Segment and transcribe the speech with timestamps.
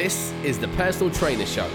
[0.00, 1.68] This is the Personal Trainer Show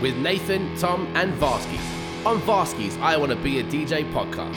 [0.00, 1.78] with Nathan, Tom, and Varsky
[2.24, 4.54] on Varsky's I Want to Be a DJ podcast.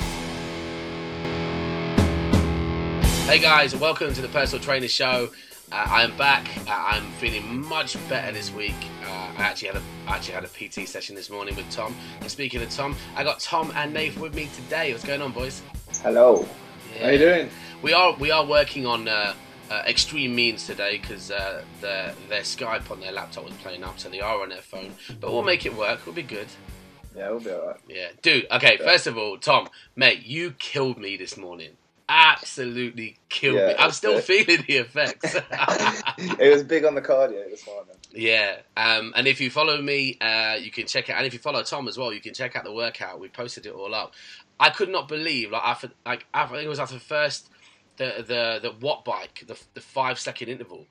[3.25, 5.31] Hey guys, welcome to the Personal Trainer Show.
[5.69, 6.47] Uh, I am back.
[6.59, 8.87] Uh, I'm feeling much better this week.
[9.03, 11.93] Uh, I actually had a I actually had a PT session this morning with Tom.
[12.21, 14.93] And speaking of Tom, I got Tom and Nathan with me today.
[14.93, 15.61] What's going on, boys?
[16.03, 16.47] Hello.
[16.95, 17.03] Yeah.
[17.03, 17.49] How you doing?
[17.81, 19.09] We are we are working on
[19.69, 23.99] uh, extreme means today because uh, their their Skype on their laptop was playing up,
[23.99, 24.93] so they are on their phone.
[25.19, 26.05] But we'll make it work.
[26.05, 26.47] We'll be good.
[27.15, 27.79] Yeah, we'll be alright.
[27.87, 28.47] Yeah, dude.
[28.51, 31.71] Okay, first of all, Tom, mate, you killed me this morning.
[32.07, 33.75] Absolutely killed Yeah, me.
[33.79, 35.35] I'm still it- feeling the effects.
[36.39, 37.95] it was big on the cardio this morning.
[38.11, 38.57] yeah.
[38.77, 41.13] Um, and if you follow me, uh, you can check it.
[41.13, 43.19] And if you follow Tom as well, you can check out the workout.
[43.19, 44.13] We posted it all up.
[44.59, 47.49] I could not believe, like after, like after, I think it was after the first,
[47.99, 50.87] the the the watt bike, the the five second interval.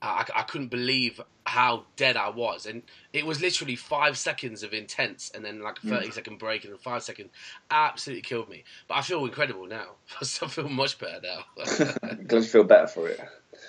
[0.00, 4.62] Uh, I, I couldn't believe how dead I was, and it was literally five seconds
[4.62, 5.90] of intense, and then like a mm.
[5.90, 7.30] thirty second break, and then five seconds.
[7.70, 9.90] Absolutely killed me, but I feel incredible now.
[10.20, 11.44] I feel much better now.
[12.26, 13.20] Glad you feel better for it.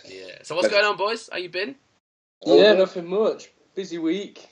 [0.08, 0.38] yeah.
[0.44, 1.30] So what's going on, boys?
[1.32, 1.76] How you been?
[2.46, 3.52] Yeah, oh, nothing much.
[3.76, 4.48] Busy week.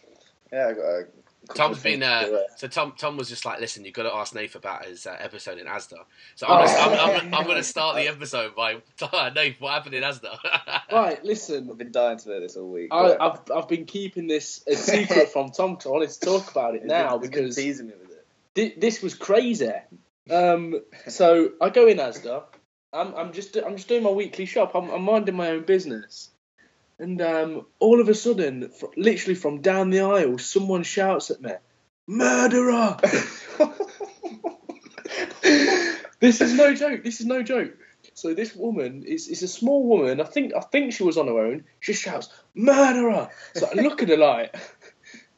[0.51, 1.20] Yeah, I got a couple
[1.55, 2.45] Tom's of been things to do uh, there.
[2.57, 5.15] so Tom Tom was just like, listen, you've got to ask Nath about his uh,
[5.19, 5.97] episode in Asda.
[6.35, 8.73] So I'm, gonna, I'm, I'm, I'm going to start the episode by
[9.11, 10.37] Nath, what happened in Asda?
[10.91, 11.69] Right, listen.
[11.71, 12.89] I've been dying to do this all week.
[12.91, 16.19] I, but I've I've been keeping this a secret from Tom because I wanted to
[16.19, 18.25] talk about it now been- he's been because teasing me with it.
[18.55, 19.71] thi- this was crazy.
[20.29, 22.43] Um, so I go in Asda.
[22.93, 24.75] I'm I'm just I'm just doing my weekly shop.
[24.75, 26.30] I'm, I'm minding my own business,
[27.01, 31.41] and um, all of a sudden, fr- literally from down the aisle, someone shouts at
[31.41, 31.51] me,
[32.07, 32.97] "Murderer!"
[36.19, 37.03] this is no joke.
[37.03, 37.73] This is no joke.
[38.13, 40.21] So this woman is, is a small woman.
[40.21, 41.63] I think I think she was on her own.
[41.79, 44.55] She shouts, "Murderer!" So I look at her like,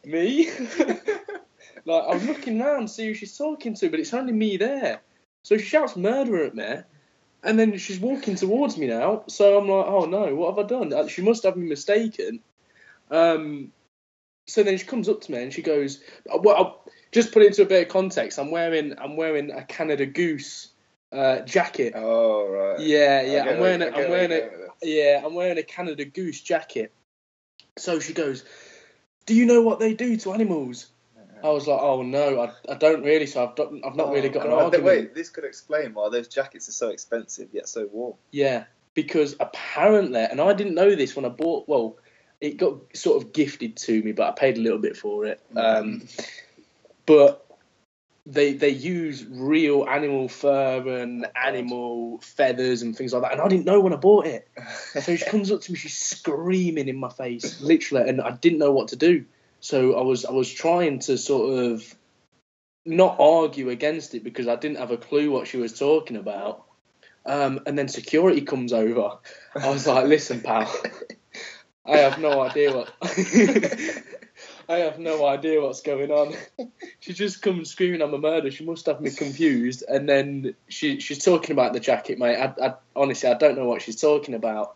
[0.03, 0.49] me.
[1.85, 5.01] like I'm looking around to see who she's talking to, but it's only me there.
[5.43, 6.83] So she shouts "murderer" at me,
[7.43, 9.23] and then she's walking towards me now.
[9.27, 12.39] So I'm like, "Oh no, what have I done?" She must have me mistaken.
[13.11, 13.71] Um.
[14.47, 17.47] So then she comes up to me and she goes, "Well, I'll just put it
[17.47, 18.39] into a bit of context.
[18.39, 20.69] I'm wearing I'm wearing a Canada Goose
[21.11, 21.93] uh, jacket.
[21.95, 22.79] oh right.
[22.79, 23.43] Yeah, yeah.
[23.49, 24.89] I'm wearing I a, I'm wearing you're a, going with this.
[24.89, 26.91] yeah, I'm wearing a Canada Goose jacket.
[27.77, 28.43] So she goes,
[29.25, 30.87] "Do you know what they do to animals?"
[31.43, 34.29] I was like, "Oh no, I, I don't really." So I've not, I've not really
[34.29, 34.85] Oh, got an God, argument.
[34.85, 38.15] Wait, this could explain why those jackets are so expensive yet so warm.
[38.31, 41.67] Yeah, because apparently, and I didn't know this when I bought.
[41.67, 41.97] Well,
[42.39, 45.41] it got sort of gifted to me, but I paid a little bit for it.
[45.55, 46.07] Um,
[47.05, 47.45] but
[48.25, 53.49] they they use real animal fur and animal feathers and things like that, and I
[53.49, 54.47] didn't know when I bought it.
[55.01, 58.59] So she comes up to me, she's screaming in my face, literally, and I didn't
[58.59, 59.25] know what to do.
[59.63, 61.95] So I was I was trying to sort of
[62.85, 66.65] not argue against it because I didn't have a clue what she was talking about.
[67.25, 69.19] Um, and then security comes over.
[69.55, 70.69] I was like, "Listen, pal,
[71.85, 72.93] I have no idea what
[74.67, 76.35] I have no idea what's going on."
[76.99, 79.85] She just comes screaming, "I'm a murderer!" She must have me confused.
[79.87, 82.35] And then she she's talking about the jacket, mate.
[82.35, 84.75] I, I honestly I don't know what she's talking about.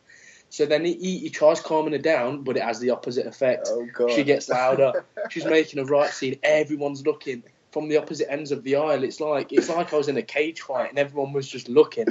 [0.50, 3.68] So then he, he, he tries calming her down, but it has the opposite effect.
[3.70, 4.12] oh god.
[4.12, 5.06] She gets louder.
[5.30, 6.40] She's making a right scene.
[6.42, 9.04] Everyone's looking from the opposite ends of the aisle.
[9.04, 12.08] It's like it's like I was in a cage fight and everyone was just looking.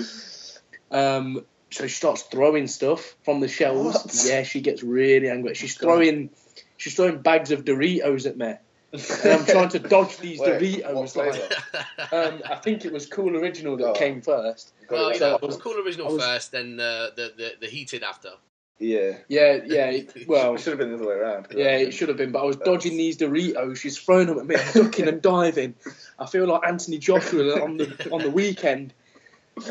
[0.91, 4.05] Um, so she starts throwing stuff from the shelves.
[4.05, 4.25] What?
[4.27, 5.55] Yeah, she gets really angry.
[5.55, 6.31] She's throwing
[6.77, 8.55] she's throwing bags of Doritos at me.
[9.25, 11.17] And I'm trying to dodge these Wait, Doritos.
[11.17, 13.93] Like, um, I think it was Cool Original that Oh.
[13.93, 14.73] came first.
[14.91, 17.67] well, you So know, I was- cool original was- first, then uh, the, the the
[17.67, 18.31] heated after.
[18.79, 19.17] Yeah.
[19.29, 19.91] Yeah, yeah.
[19.91, 21.47] it- Well, it should have been the other way around.
[21.51, 23.79] Yeah, it should have been, but I was dodging these Doritos.
[23.79, 25.75] She's throwing them at me, I'm ducking and diving.
[26.19, 28.93] I feel like Anthony Joshua on the on the weekend.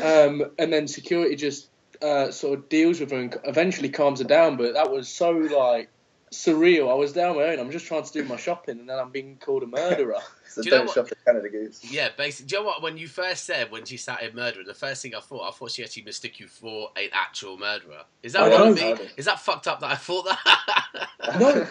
[0.02, 1.68] Um, and then security just
[2.02, 4.56] uh, sort of deals with her and eventually calms her down.
[4.56, 5.88] But that was so like
[6.36, 6.90] surreal.
[6.90, 7.58] I was down my own.
[7.58, 10.18] I'm just trying to do my shopping, and then I'm being called a murderer.
[10.48, 11.84] So Do you know don't what- shop at Canada Goose.
[11.84, 12.48] Yeah, basically.
[12.48, 12.80] Do you know what?
[12.82, 15.70] When you first said when she started murdering, the first thing I thought, I thought
[15.72, 18.04] she actually mistook you for an actual murderer.
[18.22, 18.90] Is that what I wrong know.
[18.92, 19.08] with me?
[19.18, 21.08] Is that fucked up that I thought that?
[21.38, 21.66] No,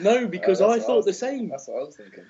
[0.00, 1.50] no, because Yeah, I that's what thought was the same.
[1.50, 2.24] That's what I was thinking.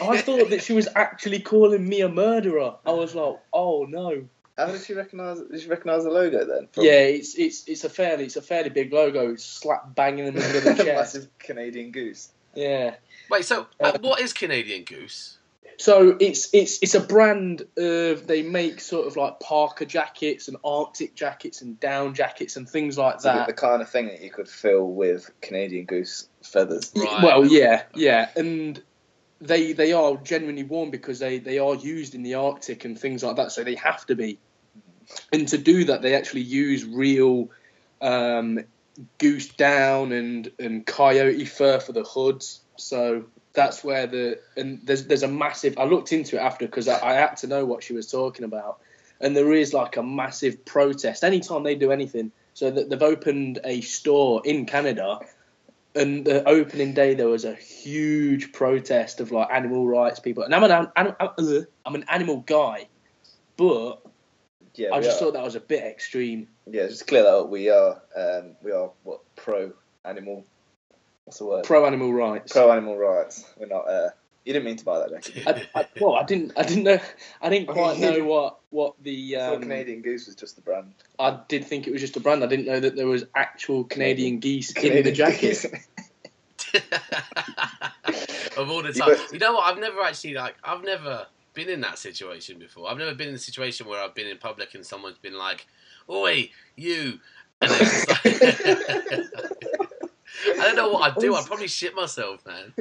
[0.08, 2.76] I thought that she was actually calling me a murderer.
[2.86, 4.24] I was like, oh no.
[4.66, 5.40] How did she recognise?
[5.40, 6.68] Did she recognise the logo then?
[6.72, 10.26] From Yeah, it's it's it's a fairly it's a fairly big logo slap bang in
[10.26, 10.86] the middle of the chest.
[10.86, 12.30] massive Canadian goose.
[12.54, 12.96] Yeah.
[13.30, 15.38] Wait, so uh, what is Canadian Goose?
[15.80, 20.58] So it's it's it's a brand of they make sort of like parka jackets and
[20.62, 23.46] Arctic jackets and down jackets and things like that.
[23.46, 26.92] the kind of thing that you could fill with Canadian goose feathers.
[26.94, 27.22] Right.
[27.22, 28.82] Well, yeah, yeah, and
[29.40, 33.22] they they are genuinely warm because they they are used in the Arctic and things
[33.22, 34.38] like that, so they have to be.
[35.32, 37.50] And to do that, they actually use real
[38.00, 38.60] um,
[39.18, 42.60] goose down and and coyote fur for the hoods.
[42.76, 45.78] So that's where the and there's there's a massive.
[45.78, 48.44] I looked into it after because I, I had to know what she was talking
[48.44, 48.80] about,
[49.20, 52.32] and there is like a massive protest anytime they do anything.
[52.54, 55.20] So that they've opened a store in Canada
[55.94, 60.54] and the opening day there was a huge protest of like animal rights people and
[60.54, 62.88] i'm an, an, uh, I'm an animal guy
[63.56, 64.00] but
[64.74, 65.24] Yeah, i just are.
[65.26, 67.48] thought that was a bit extreme Yeah, just to clear that up.
[67.48, 69.72] We are, um, we are what pro
[70.04, 70.44] animal.
[71.24, 71.64] What's the word?
[71.64, 73.44] pro animal rights Pro animal rights.
[73.56, 73.88] We're not.
[73.88, 74.10] Uh,
[74.44, 75.42] you didn't mean to buy that, Jackie.
[75.46, 76.98] I, I, well i didn't i didn't know
[77.42, 80.94] i didn't quite know what what the um, Canadian goose was just the brand.
[81.18, 83.84] i did think it was just a brand i didn't know that there was actual
[83.84, 85.66] canadian geese in the jacket
[88.56, 89.10] of all the You time.
[89.10, 89.64] bet- You know what?
[89.72, 91.26] I've never actually like I've never
[91.64, 92.90] been in that situation before.
[92.90, 95.66] I've never been in a situation where I've been in public and someone's been like,
[96.08, 97.20] "Oi, you,"
[97.60, 98.24] and it's like,
[100.58, 101.34] I don't know what I'd do.
[101.34, 102.72] I'd probably shit myself, man.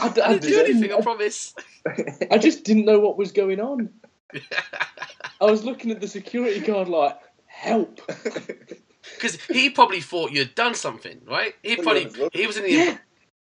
[0.00, 0.92] I, d- I I didn't do anything.
[0.92, 1.54] I I, promise.
[2.30, 3.90] I just didn't know what was going on
[5.40, 8.00] i was looking at the security guard like help
[9.14, 11.54] Because he probably thought you'd done something, right?
[11.62, 12.28] He probably yeah, as well.
[12.32, 12.98] he was in the Yeah.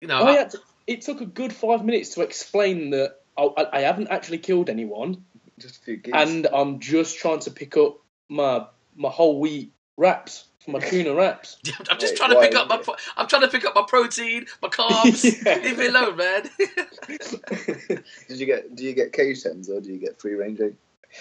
[0.01, 0.23] you know.
[0.23, 3.81] I had to, it took a good five minutes to explain that I, I- I
[3.81, 5.23] haven't actually killed anyone,
[5.59, 6.13] just a few geese.
[6.15, 7.99] and I'm just trying to pick up
[8.29, 8.65] my
[8.95, 11.57] my whole wheat wraps, my tuna wraps.
[11.89, 12.47] I'm just Wait, trying to why?
[12.47, 12.77] pick up my.
[12.77, 15.23] pro- I'm trying to pick up my protein, my carbs.
[15.45, 15.59] Yeah.
[15.63, 16.43] Leave me alone, man.
[18.27, 18.75] Did you get?
[18.75, 20.59] Do you get cage hens or do you get free range?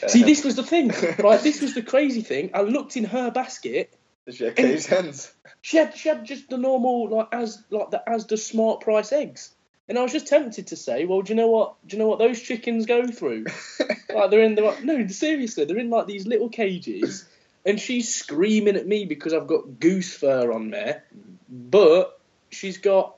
[0.08, 1.40] See, this was the thing, right?
[1.42, 2.50] This was the crazy thing.
[2.54, 3.92] I looked in her basket.
[4.26, 5.32] Did you get cage hens?
[5.60, 9.12] She had she had just the normal like as like the as the Smart Price
[9.12, 9.54] eggs,
[9.92, 11.74] and I was just tempted to say, well, do you know what?
[11.86, 13.44] Do you know what those chickens go through?
[14.14, 17.24] like they're in the no seriously they're in like these little cages
[17.64, 21.04] and she's screaming at me because i've got goose fur on there
[21.48, 23.16] but she's got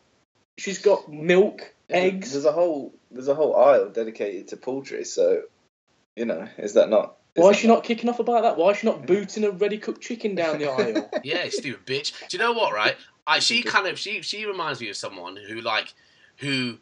[0.57, 5.05] she's got milk eggs There's a whole there's a whole aisle dedicated to poultry.
[5.05, 5.43] So,
[6.17, 7.17] you know, is that not?
[7.37, 9.77] why is she not kicking off about that why is she not booting a ready
[9.77, 12.13] cooked chicken down the aisle Yeah, stupid bitch.
[12.29, 12.73] Do you know what?
[12.73, 12.97] Right?
[13.27, 15.93] I she kind of she she reminds me of someone who like
[16.39, 16.79] who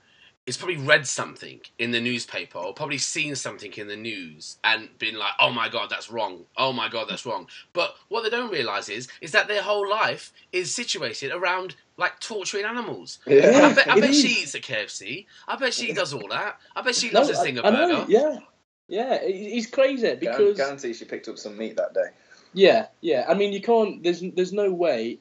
[0.47, 4.89] has probably read something in the newspaper or probably seen something in the news and
[4.99, 6.45] been like, oh my god, that's wrong.
[6.57, 7.47] Oh my god, that's wrong.
[7.73, 12.19] But what they don't realise is is that their whole life is situated around like
[12.19, 13.21] torturing animals.
[13.27, 13.69] Yeah.
[13.71, 14.21] I bet, I bet is.
[14.21, 15.27] she eats at KFC.
[15.47, 16.59] I bet she does all that.
[16.75, 18.07] I bet she No, loves a I- Zinger I know, burger.
[18.13, 18.39] yeah
[18.89, 22.09] yeah it- it's crazy Guar- because guarantee she picked up some meat that day.
[22.53, 25.21] yeah yeah i mean you can't there's there's no way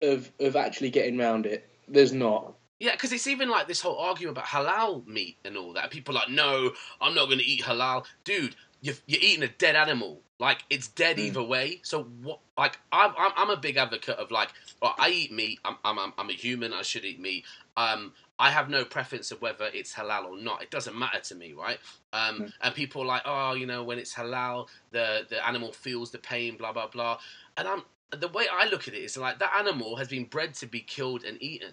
[0.00, 3.98] of of actually getting around it there's not Yeah, because it's even like this whole
[3.98, 5.90] argument about halal meat and all that.
[5.90, 8.04] People are like, no, I'm not going to eat halal.
[8.24, 10.20] Dude, you're, you're eating a dead animal.
[10.40, 11.20] Like, it's dead Mm.
[11.26, 11.80] either way.
[11.84, 14.48] So, what, like, I'm, I'm, I'm a big advocate of, like,
[14.82, 15.60] well, I eat meat.
[15.64, 16.72] I'm, I'm, I'm- I'm a human.
[16.72, 17.44] I should eat meat.
[17.76, 20.60] Um, I have no preference of whether it's halal or not.
[20.60, 21.78] It doesn't matter to me, right?
[22.12, 22.52] Um, Mm.
[22.60, 26.18] And people are like, oh, you know, when it's halal, the, the animal feels the
[26.18, 27.18] pain, blah, blah, blah.
[27.56, 30.54] And I'm, the way I look at it is like, that animal has been bred
[30.54, 31.70] to be killed and eaten.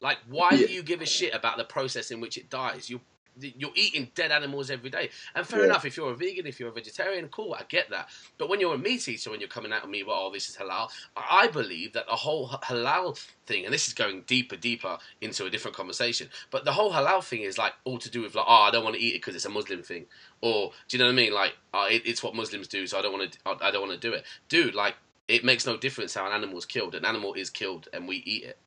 [0.00, 0.66] Like, why Yeah.
[0.66, 2.88] do you give a shit about the process in which it dies?
[2.90, 3.00] You
[3.38, 5.66] you're eating dead animals every day, and fair Yeah.
[5.66, 5.84] enough.
[5.86, 8.10] If you're a vegan, if you're a vegetarian, cool, I get that.
[8.36, 10.48] But when you're a meat eater, when you're coming out of me, well, oh, this
[10.50, 10.90] is halal.
[11.16, 13.16] I believe that the whole halal
[13.46, 16.28] thing, and this is going deeper, deeper into a different conversation.
[16.50, 18.84] But the whole halal thing is like all to do with like, oh, I don't
[18.84, 20.06] want to eat it because it's a Muslim thing,
[20.42, 21.32] or do you know what I mean?
[21.32, 23.38] Like, oh, it, it's what Muslims do, so I don't want to.
[23.46, 24.74] I I don't want to do it, dude.
[24.74, 24.96] Like,
[25.28, 26.94] it makes no difference how an animal's killed.
[26.96, 28.58] An animal is killed, and we eat it.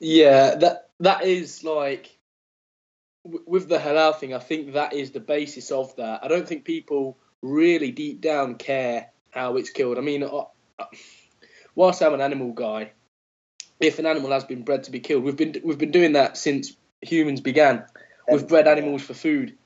[0.00, 2.16] Yeah, that that is like
[3.24, 4.34] w- with the halal thing.
[4.34, 6.24] I think that is the basis of that.
[6.24, 9.98] I don't think people really deep down care how it's killed.
[9.98, 10.28] I mean,
[11.74, 12.92] whilst I'm an animal guy,
[13.80, 16.36] if an animal has been bred to be killed, we've been we've been doing that
[16.36, 17.84] since humans began.
[18.30, 19.58] We've bred animals for food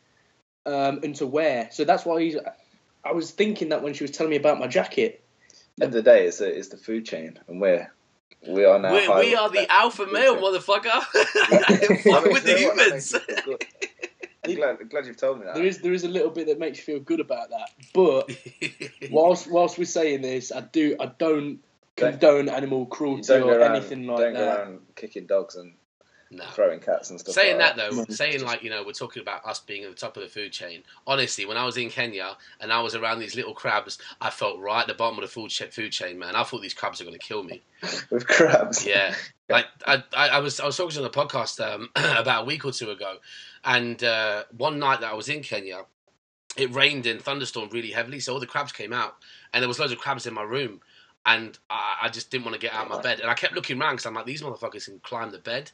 [0.64, 1.68] um, and to wear.
[1.72, 2.36] So that's why he's.
[3.04, 5.22] I was thinking that when she was telling me about my jacket.
[5.48, 7.92] At the End of the day, it's, a, it's the food chain, and we're
[8.48, 8.92] we are now.
[8.92, 11.02] we, high- we are the alpha male, motherfucker.
[12.02, 12.76] Fuck with the you know what?
[12.76, 13.12] That humans.
[13.12, 13.64] makes me feel good.
[14.44, 15.54] I'm glad, I'm glad you've told me that.
[15.56, 18.30] There is there is a little bit that makes you feel good about that, but
[19.10, 21.58] whilst whilst we're saying this, I do I don't
[21.96, 24.58] Don't- condone animal cruelty don't or around, anything like don't go that.
[24.60, 25.74] around kicking dogs and
[26.30, 26.44] No.
[26.46, 27.34] throwing cats and stuff.
[27.34, 29.96] Saying like that though, saying like you know we're talking about us being at the
[29.96, 30.82] top of the food chain.
[31.06, 34.58] Honestly, when I was in Kenya and I was around these little crabs, I felt
[34.58, 36.34] right at the bottom of the food food chain, man.
[36.34, 37.62] I thought these crabs are going to kill me.
[38.10, 38.84] with crabs.
[38.84, 39.14] Yeah,
[39.48, 42.64] like I, I, I was I was talking on the podcast um, about a week
[42.64, 43.18] or two ago,
[43.64, 45.82] and uh, one night that I was in Kenya,
[46.56, 49.14] it rained and thunderstormed really heavily, so all the crabs came out,
[49.52, 50.80] and there was loads of crabs in my room,
[51.24, 53.54] and I, I just didn't want to get out of my bed, and I kept
[53.54, 55.70] looking around because I'm like these motherfuckers can climb the bed.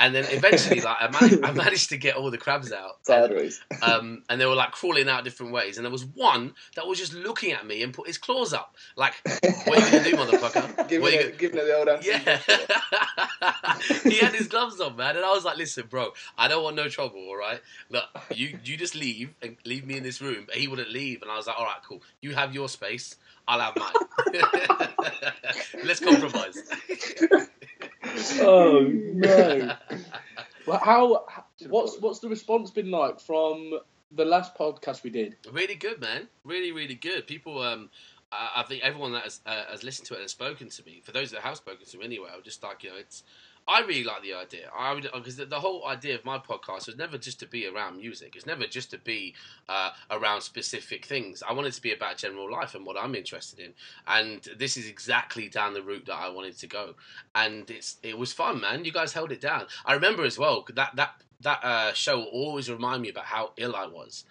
[0.00, 3.30] And then eventually, like I managed, I managed to get all the crabs out, and,
[3.30, 3.60] Sideways.
[3.82, 5.76] um, and they were like crawling out different ways.
[5.78, 8.74] And there was one that was just looking at me and put his claws up,
[8.96, 9.14] like,
[9.64, 10.76] "What are you gonna do, motherfucker?
[10.88, 12.10] Giving What are you it, giving it the old answer.
[12.10, 12.40] yeah.
[14.02, 16.74] he had his gloves on, man, and I was like, "Listen, bro, I don't want
[16.74, 17.60] no trouble, all right?
[17.88, 21.22] Look, you you just leave and leave me in this room." But he wouldn't leave,
[21.22, 22.02] and I was like, "All right, cool.
[22.20, 23.14] You have your space,
[23.46, 23.92] I'll have mine.
[25.84, 26.58] Let's compromise."
[28.40, 29.76] Oh no!
[30.66, 31.24] Well, how?
[31.68, 33.80] What's what's the response been like from
[34.12, 35.36] the last podcast we did?
[35.50, 36.28] really good, man.
[36.44, 37.26] Really, really good.
[37.26, 37.90] People, um,
[38.30, 41.00] I, I think everyone that has, uh, has listened to it and spoken to me,
[41.04, 43.24] for those that have spoken to me anyway, I'm just like, you know, it's.
[43.68, 44.70] I really like the idea.
[44.76, 47.66] I would because the, the whole idea of my podcast was never just to be
[47.66, 48.34] around music.
[48.34, 49.34] It's never just to be
[49.68, 51.42] uh, around specific things.
[51.48, 53.72] I wanted to be about general life and what I'm interested in.
[54.06, 56.94] And this is exactly down the route that I wanted to go.
[57.34, 58.84] And it's it was fun, man.
[58.84, 59.66] You guys held it down.
[59.86, 63.76] I remember as well that that that uh, show always remind me about how ill
[63.76, 64.24] I was.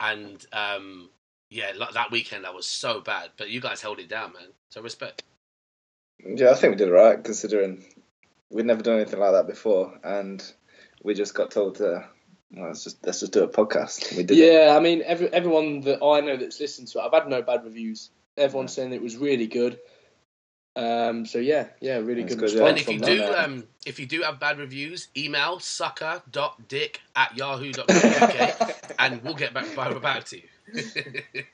[0.00, 1.10] And um,
[1.50, 4.48] yeah, that weekend I was so bad, but you guys held it down, man.
[4.70, 5.22] So respect.
[6.24, 7.84] Yeah, I think we did alright considering
[8.50, 10.42] we'd never done anything like that before, and
[11.02, 12.04] we just got told to
[12.52, 14.16] well, let's just let's just do a podcast.
[14.16, 14.38] We did.
[14.38, 14.52] it.
[14.52, 17.42] Yeah, I mean, every, everyone that I know that's listened to it, I've had no
[17.42, 18.10] bad reviews.
[18.36, 19.78] Everyone's saying it was really good.
[20.76, 22.92] Um, so yeah, yeah, really That's good good, response yeah.
[22.94, 28.94] And if you do, um, if you do have bad reviews, email sucker.dick at yahoo.co.uk
[28.98, 30.82] and we'll get back back, back to you.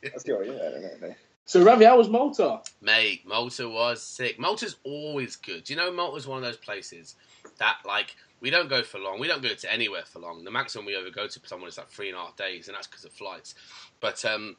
[0.02, 1.16] That's your email, isn't it?
[1.46, 2.62] So Ravi, how was Malta?
[2.80, 4.38] Mate, Malta was sick.
[4.38, 5.64] Malta's always good.
[5.64, 7.16] Do you know Malta's one of those places
[7.58, 9.20] that like we don't go for long.
[9.20, 10.44] We don't go to anywhere for long.
[10.44, 12.74] The maximum we ever go to someone is like three and a half days, and
[12.76, 13.54] that's because of flights.
[14.00, 14.56] But um,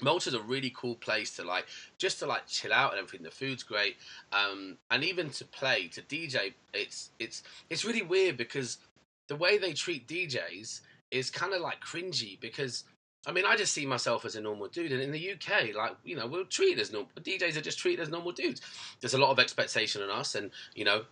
[0.00, 1.66] Malta's a really cool place to like
[1.98, 3.24] just to like chill out and everything.
[3.24, 3.96] The food's great,
[4.32, 8.78] um, and even to play to DJ, it's it's it's really weird because
[9.26, 12.84] the way they treat DJs is kind of like cringy because.
[13.26, 15.92] I mean, I just see myself as a normal dude, and in the UK, like
[16.04, 17.10] you know, we're treated as normal.
[17.20, 18.60] DJs are just treated as normal dudes.
[19.00, 21.04] There's a lot of expectation on us, and you know,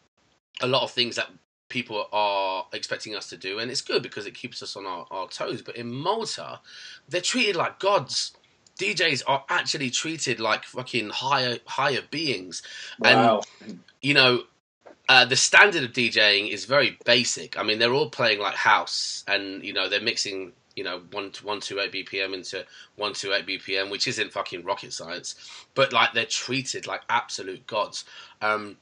[0.61, 1.29] a lot of things that
[1.69, 5.07] people are expecting us to do, and it's good because it keeps us on our,
[5.13, 5.63] our toes.
[5.63, 6.61] But in Malta,
[7.09, 8.33] they're treated like gods.
[8.79, 12.63] DJs are actually treated like fucking higher higher beings,
[12.99, 13.43] Wow.
[13.61, 14.43] and you know.
[15.09, 17.59] Uh, the standard of DJing is very basic.
[17.59, 21.31] I mean, they're all playing like house, and you know they're mixing, you know, one
[21.43, 22.65] one two eight BPM into
[22.97, 25.35] one two eight BPM, which isn't fucking rocket science,
[25.75, 28.07] but like they're treated like absolute gods.
[28.41, 28.79] Um,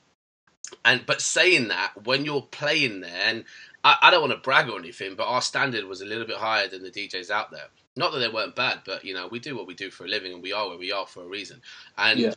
[0.84, 3.44] and but saying that, when you're playing there, and
[3.82, 6.36] I, I don't want to brag or anything, but our standard was a little bit
[6.36, 7.66] higher than the DJs out there.
[7.96, 10.08] Not that they weren't bad, but you know we do what we do for a
[10.08, 11.60] living, and we are where we are for a reason.
[11.96, 12.34] And Yeah.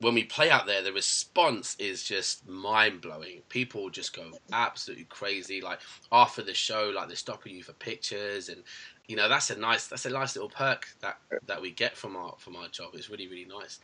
[0.00, 3.42] When we play out there, the response is just mind blowing.
[3.48, 5.60] People just go absolutely crazy.
[5.60, 5.80] Like
[6.12, 8.62] after the show, like they're stopping you for pictures, and
[9.06, 12.16] you know that's a nice that's a nice little perk that that we get from
[12.16, 12.90] our from our job.
[12.94, 13.80] It's really really nice.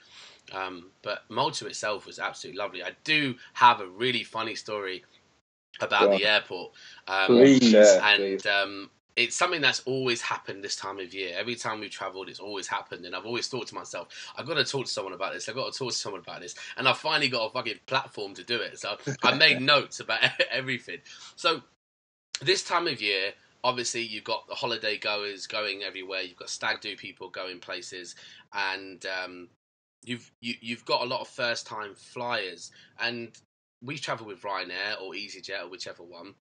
[0.52, 2.82] Um, but Malta itself was absolutely lovely.
[2.82, 5.04] I do have a really funny story
[5.80, 6.10] about on.
[6.10, 6.72] the airport.
[7.06, 7.74] Um, Please.
[7.74, 8.46] And please.
[8.46, 11.34] um, it's something that's always happened this time of year.
[11.36, 14.54] Every time we've travelled, it's always happened, and I've always thought to myself, I've got
[14.54, 15.46] to talk to someone about this.
[15.46, 18.32] I've got to talk to someone about this, and I finally got a fucking platform
[18.34, 18.78] to do it.
[18.78, 21.00] So I made notes about everything.
[21.36, 21.60] So
[22.40, 26.22] this time of year, obviously, you've got the holiday goers going everywhere.
[26.22, 28.16] You've got stag do people going places,
[28.54, 29.48] and um,
[30.02, 33.32] you've you, you've got a lot of first time flyers, and
[33.82, 36.34] we travel with Ryanair or EasyJet or whichever one.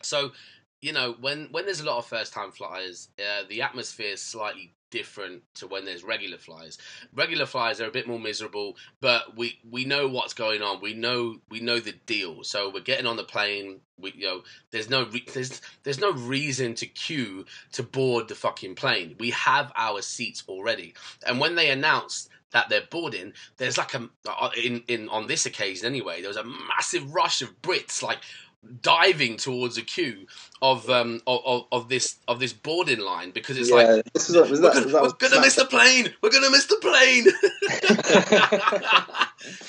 [0.00, 0.32] So,
[0.80, 4.22] you know, when when there's a lot of first time flyers, uh, the atmosphere is
[4.22, 6.78] slightly different to when there's regular flyers.
[7.12, 10.80] Regular flyers are a bit more miserable, but we we know what's going on.
[10.80, 12.44] We know we know the deal.
[12.44, 13.80] So we're getting on the plane.
[13.98, 18.34] We you know there's no re- there's there's no reason to queue to board the
[18.34, 19.16] fucking plane.
[19.18, 20.94] We have our seats already.
[21.26, 24.08] And when they announced that they're boarding, there's like a
[24.56, 26.20] in in on this occasion anyway.
[26.20, 28.18] There was a massive rush of Brits like
[28.82, 30.26] diving towards a queue
[30.60, 34.28] of um of, of, of this of this boarding line because it's yeah, like this
[34.28, 36.12] was, was we're that, gonna, was we're gonna miss the plane.
[36.22, 37.26] We're gonna miss the plane.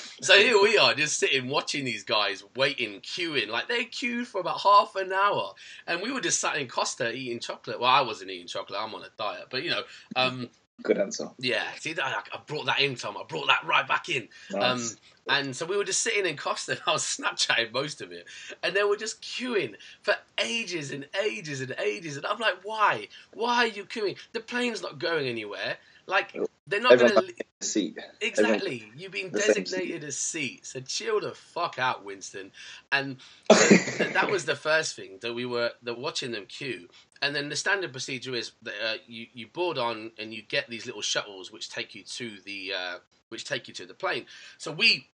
[0.22, 3.48] So here we are, just sitting watching these guys waiting, queuing.
[3.48, 5.54] Like they queued for about half an hour,
[5.86, 7.80] and we were just sat in Costa eating chocolate.
[7.80, 9.46] Well, I wasn't eating chocolate; I'm on a diet.
[9.50, 9.82] But you know,
[10.16, 10.50] um,
[10.82, 11.30] Good answer.
[11.38, 11.64] yeah.
[11.78, 13.16] See, I, I brought that in, Tom.
[13.16, 14.28] I brought that right back in.
[14.58, 14.88] Um,
[15.28, 16.72] and so we were just sitting in Costa.
[16.72, 18.26] And I was Snapchatting most of it,
[18.62, 22.16] and they were just queuing for ages and ages and ages.
[22.16, 23.08] And I'm like, why?
[23.32, 24.16] Why are you queuing?
[24.32, 25.76] The plane's not going anywhere.
[26.06, 26.36] Like
[26.70, 27.20] they're not going to.
[27.60, 27.98] the seat.
[28.22, 28.92] Exactly.
[28.96, 32.52] You've been designated a seat, so chill the fuck out, Winston.
[32.92, 33.18] And
[33.52, 36.88] th- that was the first thing that we were that watching them queue.
[37.22, 40.70] And then the standard procedure is that uh, you you board on and you get
[40.70, 42.98] these little shuttles which take you to the uh,
[43.30, 44.26] which take you to the plane.
[44.58, 45.08] So we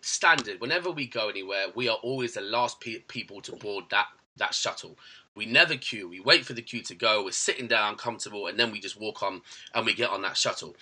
[0.00, 4.06] standard whenever we go anywhere, we are always the last pe- people to board that
[4.38, 4.98] that shuttle.
[5.34, 6.08] We never queue.
[6.08, 7.24] We wait for the queue to go.
[7.24, 9.42] We're sitting down, comfortable, and then we just walk on
[9.74, 10.76] and we get on that shuttle.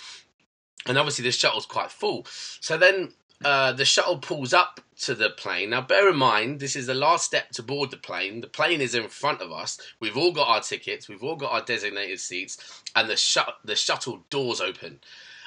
[0.87, 2.27] And obviously, this shuttle's quite full.
[2.61, 3.13] So then
[3.45, 5.71] uh, the shuttle pulls up to the plane.
[5.71, 8.41] Now, bear in mind, this is the last step to board the plane.
[8.41, 9.79] The plane is in front of us.
[9.99, 11.09] We've all got our tickets.
[11.09, 15.01] We've all got our designated seats, and the shut the shuttle doors open.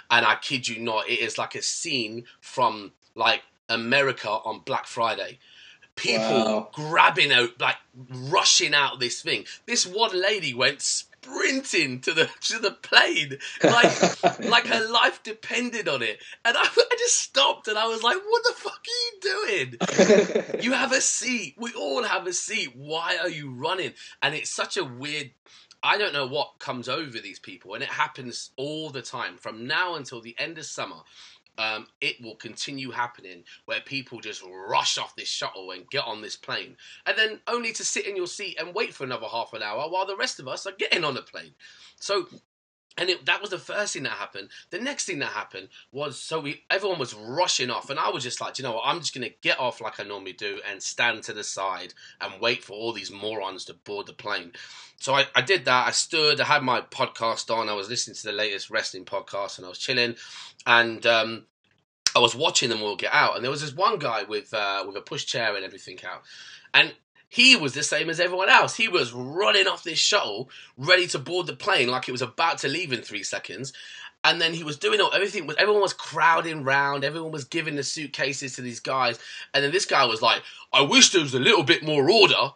[0.10, 4.86] And I kid you not, it is like a scene from like America on Black
[4.86, 5.40] Friday.
[5.96, 6.70] People Wow.
[6.74, 7.78] grabbing out, like
[8.10, 9.46] rushing out this thing.
[9.66, 15.88] This one lady went sprinting to the to the plane, like like her life depended
[15.88, 16.20] on it.
[16.44, 20.60] And I, I just stopped and I was like, what the fuck are you doing?
[20.64, 21.56] You have a seat.
[21.58, 22.74] We all have a seat.
[22.76, 23.94] Why are you running?
[24.22, 25.32] And it's such a weird.
[25.86, 29.68] I don't know what comes over these people, and it happens all the time from
[29.68, 31.02] now until the end of summer.
[31.58, 36.22] Um, it will continue happening where people just rush off this shuttle and get on
[36.22, 39.54] this plane, and then only to sit in your seat and wait for another half
[39.54, 41.54] an hour while the rest of us are getting on the plane.
[42.00, 42.28] So
[42.98, 44.50] and it, that was the first thing that happened.
[44.70, 48.24] The next thing that happened was so we everyone was rushing off, and I was
[48.24, 48.84] just like, "Do you know what?
[48.86, 52.42] I'm just gonna get off like I normally do and stand to the side and
[52.42, 54.54] wait for all these morons to board the plane.
[55.00, 55.88] So I, I did that.
[55.88, 56.40] I stood.
[56.40, 57.68] I had my podcast on.
[57.68, 60.16] I was listening to the latest wrestling podcast, and I was chilling,
[60.66, 61.46] and um,
[62.16, 63.36] I was watching them all get out.
[63.36, 66.22] And there was this one guy with uh, with a push chair and everything out,
[66.74, 66.94] and
[67.34, 68.76] he was the same as everyone else.
[68.76, 72.60] He was running off this shuttle, ready to board the plane like it was about
[72.60, 73.74] to leave in three seconds.
[74.24, 77.76] And then he was doing all everything was everyone was crowding round, everyone was giving
[77.76, 79.18] the suitcases to these guys,
[79.52, 82.52] and then this guy was like, I wish there was a little bit more order.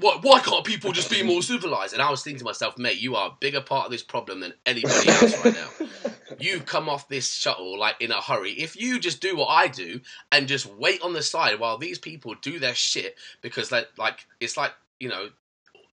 [0.00, 1.92] Why, why can't people just be more civilized?
[1.92, 4.40] And I was thinking to myself, mate, you are a bigger part of this problem
[4.40, 5.86] than anybody else right now.
[6.38, 8.52] You've come off this shuttle like in a hurry.
[8.52, 10.00] If you just do what I do
[10.32, 14.26] and just wait on the side while these people do their shit because they like
[14.40, 15.28] it's like you know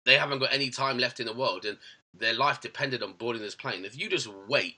[0.05, 1.77] they haven't got any time left in the world and
[2.13, 3.85] their life depended on boarding this plane.
[3.85, 4.75] If you just wait,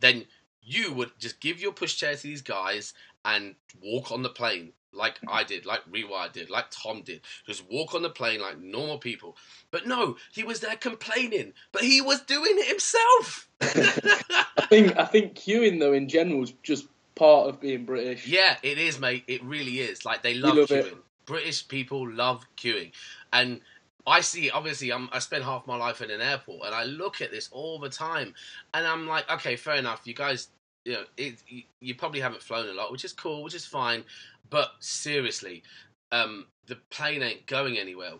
[0.00, 0.24] then
[0.62, 5.18] you would just give your pushchair to these guys and walk on the plane like
[5.28, 7.20] I did, like Rewire did, like Tom did.
[7.46, 9.36] Just walk on the plane like normal people.
[9.70, 13.48] But no, he was there complaining, but he was doing it himself.
[13.60, 18.26] I think I think queuing though in general is just part of being British.
[18.26, 19.24] Yeah, it is, mate.
[19.26, 20.04] It really is.
[20.04, 20.86] Like they love, love queuing.
[20.86, 20.96] it.
[21.24, 22.92] British people love queuing,
[23.32, 23.60] and
[24.06, 24.50] I see.
[24.50, 27.48] Obviously, I'm, I spend half my life in an airport, and I look at this
[27.52, 28.34] all the time,
[28.74, 30.02] and I'm like, okay, fair enough.
[30.04, 30.48] You guys,
[30.84, 31.34] you know, it,
[31.80, 34.04] you, probably haven't flown a lot, which is cool, which is fine.
[34.50, 35.62] But seriously,
[36.10, 38.12] um, the plane ain't going anywhere.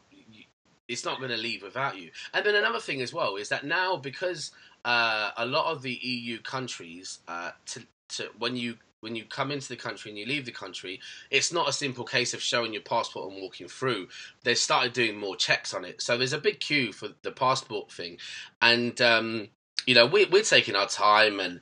[0.88, 2.10] It's not going to leave without you.
[2.34, 4.52] And then another thing as well is that now because
[4.84, 9.50] uh, a lot of the EU countries, uh, to, to when you when you come
[9.50, 12.72] into the country and you leave the country, it's not a simple case of showing
[12.72, 14.06] your passport and walking through.
[14.44, 16.00] They've started doing more checks on it.
[16.00, 18.18] So there's a big queue for the passport thing.
[18.60, 19.48] And, um,
[19.86, 21.40] you know, we, we're taking our time.
[21.40, 21.60] And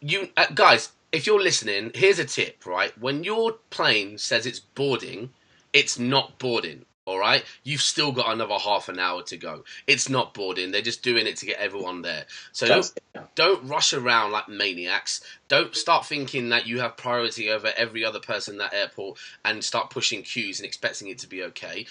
[0.00, 2.96] you, uh, guys, if you're listening, here's a tip, right?
[2.98, 5.30] When your plane says it's boarding,
[5.72, 6.84] it's not boarding.
[7.06, 9.62] All right, you've still got another half an hour to go.
[9.86, 12.24] It's not boarding; they're just doing it to get everyone there.
[12.50, 12.92] So don't
[13.36, 15.20] don't rush around like maniacs.
[15.46, 19.62] Don't start thinking that you have priority over every other person in that airport and
[19.62, 21.86] start pushing queues and expecting it to be okay.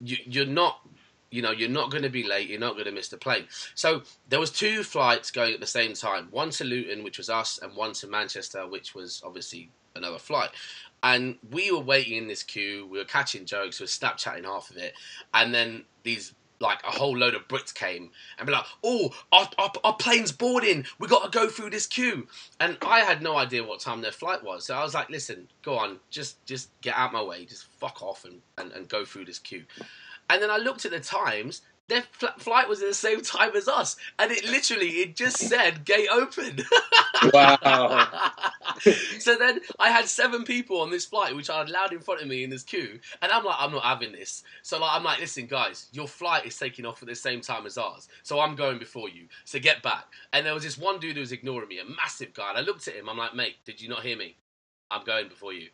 [0.00, 0.80] You, you're not,
[1.30, 2.48] you know, you're not going to be late.
[2.48, 3.44] You're not going to miss the plane.
[3.74, 6.28] So there was two flights going at the same time.
[6.30, 10.50] One to Luton, which was us, and one to Manchester, which was obviously another flight.
[11.02, 12.86] And we were waiting in this queue.
[12.90, 13.80] We were catching jokes.
[13.80, 14.94] We were Snapchatting half of it,
[15.34, 19.48] and then these like a whole load of Brits came and be like, "Oh, our,
[19.58, 20.86] our, our plane's boarding.
[20.98, 22.28] We got to go through this queue."
[22.60, 25.48] And I had no idea what time their flight was, so I was like, "Listen,
[25.62, 29.04] go on, just just get out my way, just fuck off and, and, and go
[29.04, 29.64] through this queue."
[30.28, 31.62] And then I looked at the times.
[31.88, 35.38] Their fl- flight was at the same time as us, and it literally it just
[35.38, 36.64] said gate open.
[37.32, 38.08] Wow.
[39.18, 42.20] so then I had seven people on this flight, which I had allowed in front
[42.20, 44.44] of me in this queue, and I'm like, I'm not having this.
[44.62, 47.66] So like, I'm like, listen, guys, your flight is taking off at the same time
[47.66, 49.26] as ours, so I'm going before you.
[49.44, 50.04] So get back.
[50.32, 52.50] And there was this one dude who was ignoring me, a massive guy.
[52.50, 53.08] And I looked at him.
[53.08, 54.36] I'm like, mate, did you not hear me?
[54.90, 55.68] I'm going before you.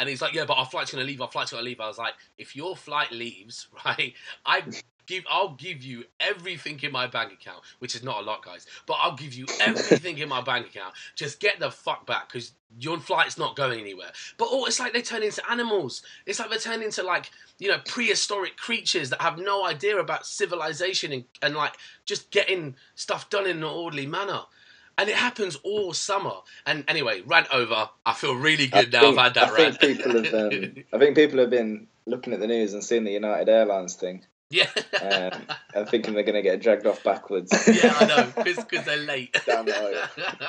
[0.00, 1.20] And he's like, yeah, but our flight's gonna leave.
[1.20, 1.78] Our flight's gonna leave.
[1.78, 4.14] I was like, if your flight leaves, right,
[4.46, 4.62] I
[5.06, 8.66] give, I'll give you everything in my bank account, which is not a lot, guys,
[8.86, 10.94] but I'll give you everything in my bank account.
[11.16, 14.10] Just get the fuck back, because your flight's not going anywhere.
[14.38, 16.02] But oh, it's like they turn into animals.
[16.24, 20.24] It's like they turn into like you know prehistoric creatures that have no idea about
[20.24, 21.74] civilization and, and like
[22.06, 24.40] just getting stuff done in an orderly manner.
[25.00, 26.34] And it happens all summer.
[26.66, 27.88] And anyway, rant over.
[28.04, 29.00] I feel really good now.
[29.00, 29.80] think, I've had that I rant.
[29.80, 30.34] think people have.
[30.34, 33.94] Um, I think people have been looking at the news and seeing the United Airlines
[33.94, 34.66] thing yeah.
[35.00, 37.52] um, and thinking they're going to get dragged off backwards.
[37.68, 39.36] yeah, I know, because they're late.
[39.46, 39.58] The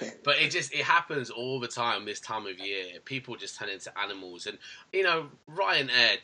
[0.00, 0.10] aisle.
[0.22, 2.84] but it just it happens all the time this time of year.
[3.04, 4.58] People just turn into animals, and
[4.92, 6.18] you know Ryanair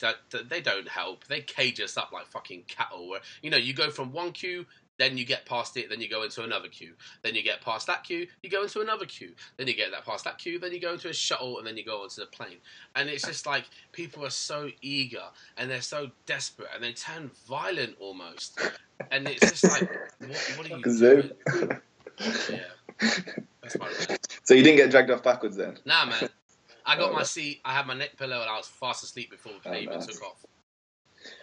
[0.49, 1.25] they don't help.
[1.25, 3.09] They cage us up like fucking cattle.
[3.09, 4.65] Where you know you go from one queue.
[4.97, 6.93] Then you get past it, then you go into another queue.
[7.21, 9.33] Then you get past that queue, you go into another queue.
[9.57, 11.77] Then you get that past that queue, then you go into a shuttle, and then
[11.77, 12.57] you go onto the plane.
[12.95, 15.23] And it's just like people are so eager
[15.57, 18.59] and they're so desperate and they turn violent almost.
[19.11, 19.89] And it's just like,
[20.27, 21.31] what, what are you doing?
[22.49, 22.59] Yeah,
[23.61, 23.87] that's my.
[24.43, 25.77] So you didn't get dragged off backwards then?
[25.85, 26.29] Nah, man.
[26.85, 27.61] I got Oh, my seat.
[27.65, 29.99] I had my neck pillow, and I was fast asleep before the Oh, plane even
[29.99, 30.07] nice.
[30.07, 30.45] took off.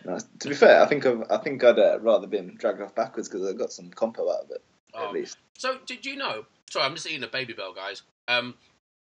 [0.05, 2.95] No, to be fair, I think I've, I think I'd uh, rather been dragged off
[2.95, 4.63] backwards because I got some compo out of it
[4.95, 5.09] Oh.
[5.09, 5.37] at least.
[5.59, 6.47] So, did you know?
[6.71, 8.03] Sorry, I'm just eating a Babybel, guys.
[8.29, 8.55] Um,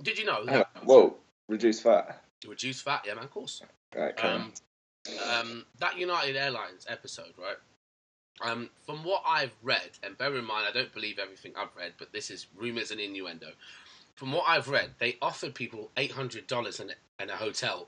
[0.01, 0.67] did you know that.
[0.83, 1.15] Whoa,
[1.47, 2.21] reduced fat.
[2.47, 3.03] reduced fat?
[3.05, 3.61] Yeah, man, of course.
[3.95, 4.51] Right, Um,
[5.29, 7.57] um, that United Airlines episode, right?
[8.41, 11.93] Um, from what I've read, and bear in mind, I don't believe everything I've read,
[11.97, 13.47] but this is rumors and innuendo.
[14.15, 16.91] From what I've read, they offered people eight hundred dollars in
[17.29, 17.87] a- hotel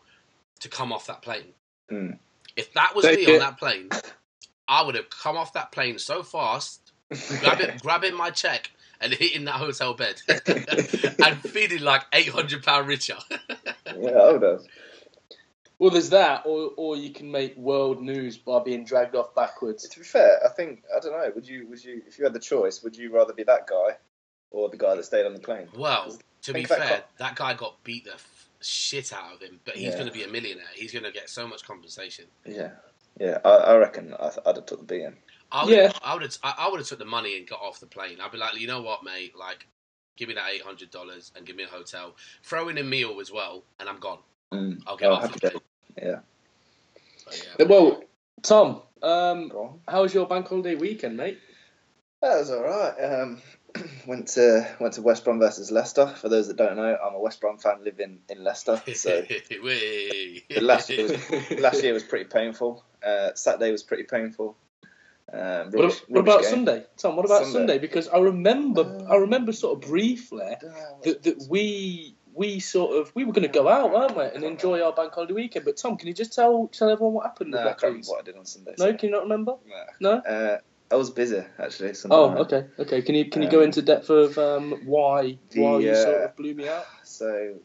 [0.60, 1.54] to come off that plane.
[1.90, 2.12] Hmm.
[2.58, 3.34] If that was Take me it.
[3.36, 3.90] on that plane,
[4.68, 6.92] I would have come off that plane so fast,
[7.40, 12.88] grabbing, grabbing my check and hitting that hotel bed, and feeling like eight hundred pound
[12.88, 13.18] richer.
[13.96, 14.62] yeah, I would have.
[15.80, 19.88] Well, there's that, or or you can make world news by being dragged off backwards.
[19.90, 21.32] To be fair, I think I don't know.
[21.36, 21.68] Would you?
[21.68, 22.02] Would you?
[22.08, 23.98] If you had the choice, would you rather be that guy
[24.50, 25.68] or the guy that stayed on the plane?
[25.76, 29.34] Well, to be Think about fair, co- that guy got beat the f- shit out
[29.36, 29.96] of him, but he's Yeah.
[29.96, 30.66] going to be a millionaire.
[30.74, 32.26] He's going to get so much compensation.
[32.46, 32.72] Yeah,
[33.20, 33.38] yeah.
[33.46, 35.16] I, I reckon I, I'd have took the beating.
[35.52, 35.92] I would, Yeah.
[36.04, 38.18] I would have, I I would have took the money and got off the plane.
[38.22, 39.34] I'd be like, you know what, mate?
[39.38, 39.66] Like,
[40.18, 42.16] give me that eight hundred dollars and give me a hotel.
[42.44, 44.20] Throw in a meal as well, and I'm gone.
[44.54, 44.82] Mm.
[44.88, 45.50] I'll get Oh, off happy the day.
[45.52, 45.62] plane.
[46.12, 46.20] Yeah.
[47.18, 47.66] So, yeah.
[47.68, 48.04] Well,
[48.44, 49.52] Tom, um,
[49.88, 51.40] how was your bank holiday weekend, mate?
[52.22, 52.94] That was all right.
[53.04, 53.42] Um,
[54.08, 56.08] went to went to West Brom versus Leicester.
[56.08, 58.82] For those that don't know, I'm a West Brom fan living in Leicester.
[58.94, 62.84] So the last year was last year was pretty painful.
[63.06, 64.56] Uh, Saturday was pretty painful.
[65.32, 66.50] Um, What, rubbish, ab- what about game.
[66.52, 67.16] Sunday, Tom?
[67.18, 67.60] What about Sunday.
[67.60, 67.78] Sunday?
[67.80, 70.58] Because I remember, Uh, I remember sort of briefly I
[71.04, 74.44] that, that we we sort of we were going to go out, weren't we, and
[74.44, 75.66] enjoy our bank holiday weekend.
[75.66, 77.52] But Tom, can you just tell tell everyone what happened?
[77.52, 78.76] No, with I can't remember what I did on Sunday.
[78.80, 79.56] No, can you not remember?
[80.00, 80.12] No.
[80.12, 80.22] No.
[80.22, 80.58] Uh,
[80.90, 81.94] I was busy actually.
[82.10, 82.40] Oh, night.
[82.42, 83.02] okay, okay.
[83.02, 86.22] Can you can you go Um, into depth of um, why the, why you sort
[86.22, 86.86] uh, of blew me out?
[87.04, 87.56] So,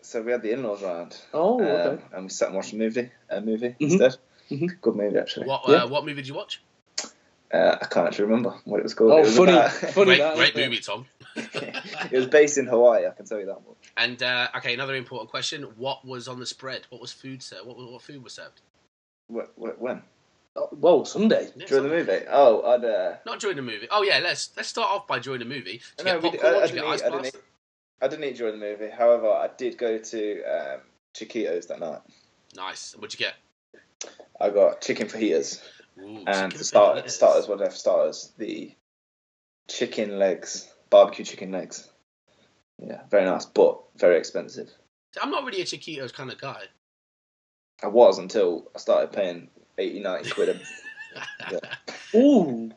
[0.00, 2.02] so we had the in-laws round, Oh, um, okay.
[2.12, 3.10] and we sat and watched a movie.
[3.28, 3.76] A movie Mhm.
[3.80, 4.16] instead.
[4.50, 4.80] Mhm.
[4.80, 5.46] Good movie actually.
[5.46, 5.84] What Yeah.
[5.84, 6.62] uh, what movie did you watch?
[7.52, 9.12] Uh, I can't actually remember what it was called.
[9.12, 10.36] Oh, it was funny, about- funny Great, that.
[10.36, 11.06] great movie, Tom.
[11.36, 13.06] it was based in Hawaii.
[13.06, 13.76] I can tell you that much.
[13.96, 16.86] And uh, okay, another important question: What was on the spread?
[16.88, 17.66] What was food served?
[17.66, 18.60] What, what food was served?
[19.32, 20.02] Wh- wh- When
[20.56, 21.50] Oh, Well, Sunday.
[21.56, 22.24] Yeah, during the movie?
[22.30, 22.84] Oh, I'd.
[22.84, 23.88] Uh, Not during the movie.
[23.90, 25.80] Oh yeah, let's let's start off by during the movie.
[25.96, 26.54] Did No, get we did- popcorn?
[26.54, 27.36] I- I Did you get didn't ice eat- I didn't blast?
[28.02, 28.90] I didn't eat during the movie.
[28.90, 30.80] However, I did go to um,
[31.14, 32.00] Chiquitos that night.
[32.54, 32.94] Nice.
[32.96, 33.34] What'd you get?
[34.40, 35.60] I got chicken fajitas
[35.98, 37.10] Ooh, and chicken start, fajitas.
[37.10, 37.48] starters.
[37.48, 38.32] What they have starters?
[38.38, 38.74] The
[39.68, 41.88] chicken legs, barbecue chicken legs.
[42.78, 44.68] Yeah, very nice, but very expensive.
[45.22, 46.64] I'm not really a Chiquitos kind of guy.
[47.82, 50.48] I was until I started paying 80, 90 quid.
[50.50, 52.70] a- Ooh,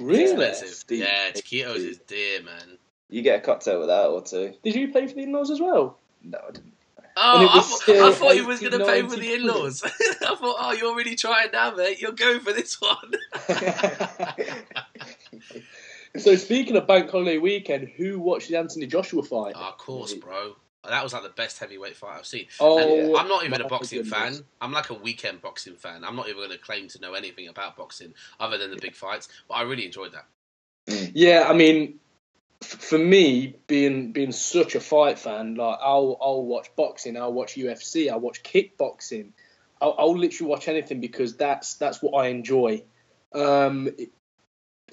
[0.00, 0.22] really?
[0.24, 0.68] Expensive.
[0.68, 1.00] Steep.
[1.04, 2.78] Yeah, Chiquitos is dear, man.
[3.08, 4.54] You get a cocktail with that or two.
[4.62, 5.98] Did you pay for the in-laws as well?
[6.22, 6.72] No, I didn't.
[7.18, 9.34] Oh, I, was thought- still I thought he was going to pay for the 90
[9.34, 9.82] in-laws.
[9.84, 9.88] I
[10.36, 12.00] thought, oh, you're really trying now, mate.
[12.00, 13.14] You're going for this one.
[16.18, 19.54] so speaking of bank holiday weekend, who watched the Anthony Joshua fight?
[19.56, 20.56] Oh, of course, bro.
[20.88, 22.46] That was like the best heavyweight fight I've seen.
[22.60, 24.38] Oh, And I'm not even a boxing goodness.
[24.38, 24.44] fan.
[24.60, 26.04] I'm like a weekend boxing fan.
[26.04, 28.94] I'm not even going to claim to know anything about boxing other than the big
[28.94, 29.28] fights.
[29.48, 30.26] But I really enjoyed that.
[31.14, 31.98] Yeah, I mean,
[32.60, 37.54] for me, being being such a fight fan, like I'll I'll watch boxing, I'll watch
[37.56, 39.30] UFC, I'll watch kickboxing,
[39.80, 42.82] I'll, I'll literally watch anything because that's that's what I enjoy.
[43.34, 43.90] Um,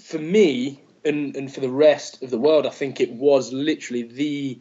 [0.01, 4.03] for me and and for the rest of the world, I think it was literally
[4.03, 4.59] the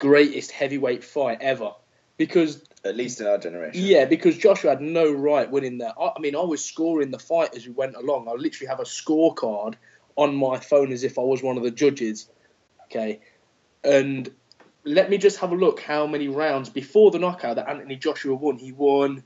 [0.00, 1.72] greatest heavyweight fight ever
[2.16, 3.80] because At least in our generation.
[3.82, 5.94] yeah, because Joshua had no right winning that.
[5.98, 8.28] I, I mean, I was scoring the fight as we went along.
[8.28, 9.76] I literally have a scorecard
[10.16, 12.28] on my phone as if I was one of the judges.
[12.84, 13.20] Okay,
[13.84, 14.28] and
[14.84, 18.34] let me just have a look how many rounds before the knockout that Anthony Joshua
[18.34, 18.58] won.
[18.58, 19.22] He won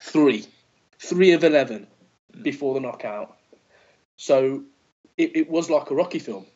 [0.00, 0.46] three,
[0.98, 1.86] three of eleven
[2.34, 2.42] hmm.
[2.42, 3.36] before the knockout.
[4.16, 4.64] So
[5.16, 6.46] it, it was like a Rocky film.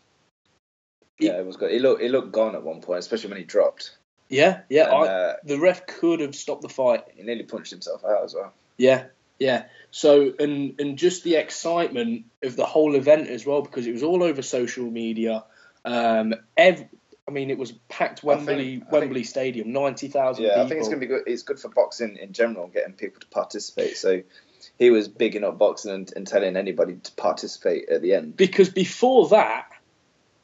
[1.18, 1.70] Yeah, it was good.
[1.72, 3.96] It looked he looked gone at one point, especially when he dropped.
[4.28, 4.86] Yeah, yeah.
[4.86, 7.04] And, I, uh, the ref could have stopped the fight.
[7.14, 8.52] he nearly punched himself out as well.
[8.76, 9.04] Yeah,
[9.38, 9.64] yeah.
[9.90, 14.02] So and and just the excitement of the whole event as well because it was
[14.02, 15.44] all over social media.
[15.84, 16.86] Um, ev-
[17.26, 20.62] I mean, it was packed I think- Wembley think- Wembley Stadium, ninety thousand Yeah, people.
[20.64, 21.22] I think it's gonna be good.
[21.26, 23.96] It's good for boxing in general, getting people to participate.
[23.96, 24.22] So
[24.78, 28.36] he was bigging up boxing and, and telling anybody to participate at the end.
[28.36, 29.70] because before that,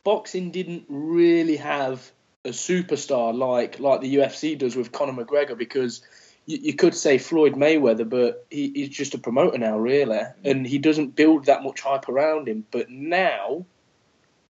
[0.04, 2.10] boxing didn't really have
[2.44, 6.02] a superstar like like the UFC does with Conor McGregor because.
[6.46, 10.66] You, you could say Floyd Mayweather, but he, he's just a promoter now, really, and
[10.66, 12.64] he doesn't build that much hype around him.
[12.70, 13.66] But now,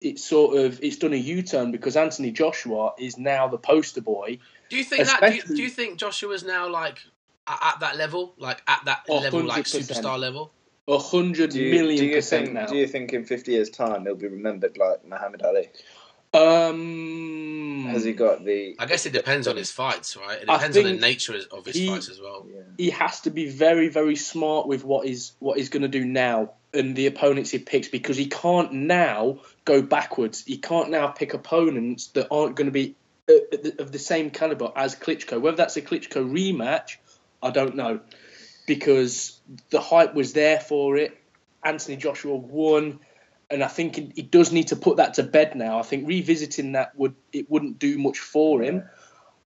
[0.02, 4.40] it's sort of it's done a U-turn because Anthony Joshua is now the poster boy.
[4.70, 5.20] Do you think that?
[5.20, 7.00] Do you, do you think Joshua's now like
[7.48, 10.52] at, at that level, like at that level, like superstar level?
[10.90, 12.54] A hundred Do you, million do you percent think?
[12.56, 12.66] now.
[12.66, 15.70] Do you think in fifty years' time he'll be remembered like Muhammad Ali?
[16.34, 18.76] um, Has he got the?
[18.80, 20.42] I guess it depends on his fights, right?
[20.42, 22.46] It depends on the nature of his he- fights as well.
[22.52, 22.62] Yeah.
[22.78, 26.06] he has to be very, very smart with what he's what he's going to do
[26.06, 30.44] now and the opponents he picks because he can't now go backwards.
[30.46, 32.96] He can't now pick opponents that aren't going to be
[33.30, 33.34] uh,
[33.80, 35.42] of the same caliber as Klitschko.
[35.42, 36.98] Whether that's a Klitschko rematch,
[37.42, 38.02] I don't know,
[38.70, 39.40] because
[39.72, 41.18] the hype was there for it.
[41.64, 43.00] Anthony Joshua won,
[43.50, 45.80] and I think he does need to put that to bed now.
[45.80, 48.84] I think revisiting that would it wouldn't do much for him.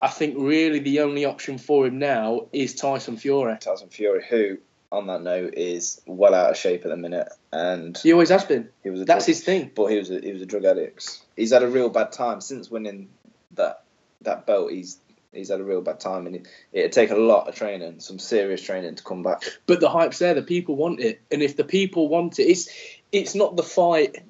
[0.02, 3.56] I think really the only option for him now is Tyson Fury.
[3.60, 4.58] Tyson Fury, who
[4.92, 8.44] on that note is well out of shape at the minute, and He always has
[8.44, 8.68] been.
[8.82, 9.70] he was a That's drug, his thing.
[9.74, 11.20] but he was a, he was a drug addict.
[11.36, 13.08] He's had a real bad time since winning
[13.52, 13.84] that
[14.22, 14.72] that belt.
[14.72, 14.98] He's
[15.34, 18.18] he's had a real bad time, and it, it'd take a lot of training, some
[18.18, 19.42] serious training to come back.
[19.66, 20.34] But the hype's there.
[20.34, 22.68] The people want it, and if the people want it, it's
[23.12, 24.22] it's not the fight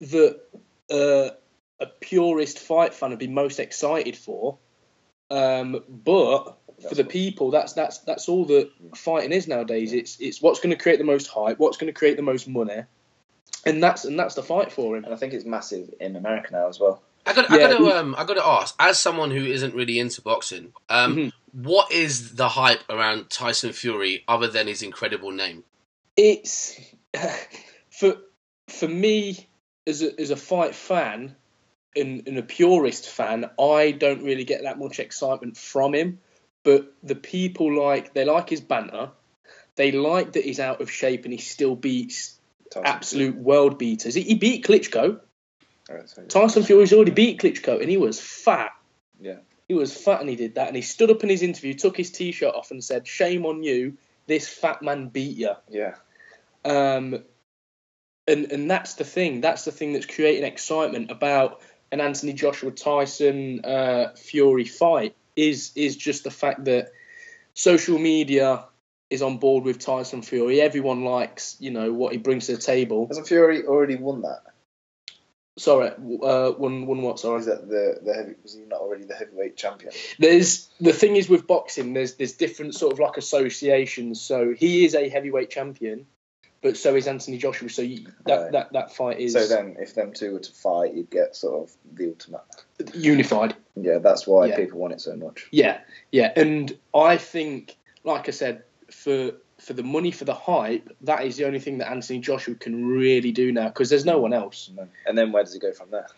[0.00, 0.40] that
[0.90, 1.30] uh,
[1.80, 4.58] a purist fight fan would be most excited for.
[5.30, 9.92] Um, but for the people, that's that's that's all that fighting is nowadays.
[9.92, 12.48] It's it's what's going to create the most hype, what's going to create the most
[12.48, 12.82] money,
[13.64, 15.04] and that's and that's the fight for him.
[15.04, 17.02] And I think it's massive in America now as well.
[17.24, 19.98] I got, I got to, um, I got to ask, as someone who isn't really
[19.98, 21.32] into boxing, um, Mhm.
[21.52, 25.64] what is the hype around Tyson Fury other than his incredible name?
[26.16, 26.78] it's
[27.90, 28.16] for
[28.68, 29.48] for me
[29.86, 31.34] as a as a fight fan
[31.94, 36.20] and, and a purist fan, I don't really get that much excitement from him.
[36.64, 39.10] But the people like they like his banter.
[39.74, 42.38] They like that he's out of shape and he still beats
[42.70, 44.14] Tyson absolute world beaters.
[44.14, 45.20] He, he beat Klitschko.
[46.28, 48.72] Tyson Fury's already beat Klitschko and he was fat.
[49.20, 49.38] Yeah.
[49.68, 50.66] He was fat and he did that.
[50.66, 53.62] And he stood up in his interview, took his t-shirt off and said, "Shame on
[53.62, 53.96] you.
[54.26, 55.94] This fat man beat you." Yeah,
[56.64, 57.24] Um,
[58.28, 59.40] and and that's the thing.
[59.40, 65.72] That's the thing that's creating excitement about an Anthony Joshua Tyson uh, Fury fight is
[65.74, 66.92] is just the fact that
[67.54, 68.66] social media
[69.10, 70.60] is on board with Tyson Fury.
[70.60, 73.06] Everyone likes you know what he brings to the table.
[73.08, 74.42] hasn't Fury already won that?
[75.58, 77.18] Sorry, uh, one one what?
[77.20, 77.38] Sorry.
[77.40, 78.34] is that the the heavy?
[78.42, 79.92] Was he not already the heavyweight champion?
[80.18, 81.92] There's the thing is with boxing.
[81.92, 84.20] There's there's different sort of like associations.
[84.22, 86.06] So he is a heavyweight champion,
[86.62, 87.68] but so is Anthony Joshua.
[87.68, 88.52] So you, that, Right.
[88.52, 91.62] that that fight is So then, if them two were to fight, you'd get sort
[91.68, 92.40] of the ultimate.
[92.94, 93.54] unified.
[93.76, 94.56] Yeah, that's why Yeah.
[94.56, 95.48] people want it so much.
[95.50, 95.80] Yeah,
[96.12, 101.24] yeah, and I think, like I said, for for the money for the hype, that
[101.24, 104.32] is the only thing that Anthony Joshua can really do now because there's no one
[104.32, 104.68] else.
[105.06, 106.08] And then where does it go from there?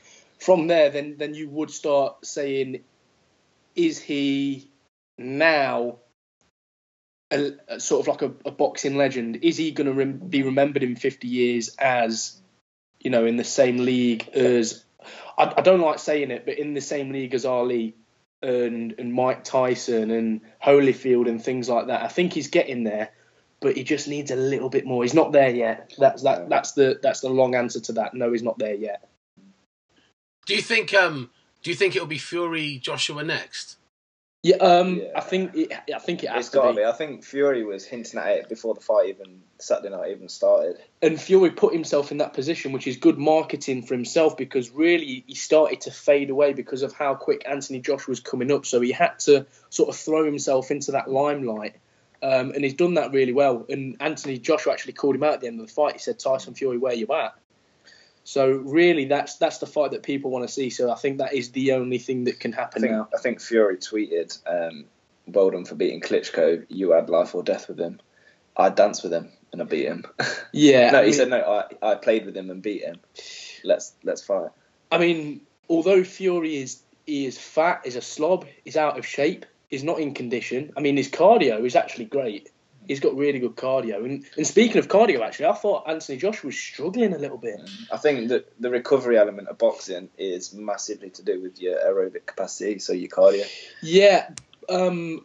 [0.40, 2.84] From there, then then you would start saying,
[3.76, 4.70] is he
[5.18, 5.98] now
[7.30, 9.40] a, a sort of like a, a boxing legend?
[9.42, 12.40] Is he going to rem- be remembered in 50 years as,
[13.00, 14.84] you know, in the same league as?
[15.36, 17.94] I, I don't like saying it, but in the same league as Ali
[18.42, 22.02] and and Mike Tyson and Holyfield and things like that.
[22.02, 23.10] I think he's getting there,
[23.64, 25.02] but he just needs a little bit more.
[25.02, 25.94] He's not there yet.
[25.98, 26.40] That's that.
[26.42, 26.46] Yeah.
[26.50, 28.12] That's the that's the long answer to that.
[28.12, 29.08] No, he's not there yet.
[30.46, 31.30] Do you think um
[31.62, 33.78] do you think it'll be Fury Joshua next?
[34.42, 35.12] Yeah, um, Yeah.
[35.16, 36.82] I think it, I think it has It's to got to be.
[36.82, 36.84] be.
[36.84, 40.76] I think Fury was hinting at it before the fight even Saturday night even started.
[41.00, 45.24] And Fury put himself in that position, which is good marketing for himself because really
[45.26, 48.66] he started to fade away because of how quick Anthony Joshua was coming up.
[48.66, 51.76] So he had to sort of throw himself into that limelight.
[52.24, 53.66] Um, and he's done that really well.
[53.68, 55.92] And Anthony Joshua actually called him out at the end of the fight.
[55.92, 57.34] He said, Tyson Fury, where you at?
[58.24, 60.70] So really, that's that's the fight that people want to see.
[60.70, 63.08] So I think that is the only thing that can I happen think now.
[63.14, 64.86] I think Fury tweeted, um,
[65.26, 66.64] "Well done for beating Klitschko.
[66.70, 68.00] You had life or death with him.
[68.56, 70.06] I danced with him and I beat him."
[70.52, 71.64] Yeah, no, I he mean- said no.
[71.82, 72.96] I, I played with him and beat him.
[73.62, 74.48] Let's let's fight.
[74.90, 79.44] I mean, although Fury is he is fat, is a slob, is out of shape,
[79.70, 80.72] is not in condition.
[80.76, 82.50] I mean, his cardio is actually great.
[82.86, 84.04] He's got really good cardio.
[84.04, 87.58] And, and speaking of cardio, actually, I thought Anthony Joshua was struggling a little bit.
[87.90, 92.26] I think that the recovery element of boxing is massively to do with your aerobic
[92.26, 93.46] capacity, so your cardio.
[93.82, 94.28] Yeah,
[94.68, 95.24] um,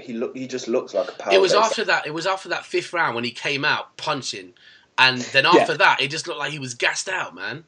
[0.00, 1.34] He look he just looks like a power.
[1.34, 1.64] It was racer.
[1.64, 2.06] after that.
[2.06, 4.54] It was after that fifth round when he came out punching,
[4.96, 5.60] and then Yeah.
[5.60, 7.64] after that, it just looked like he was gassed out, man.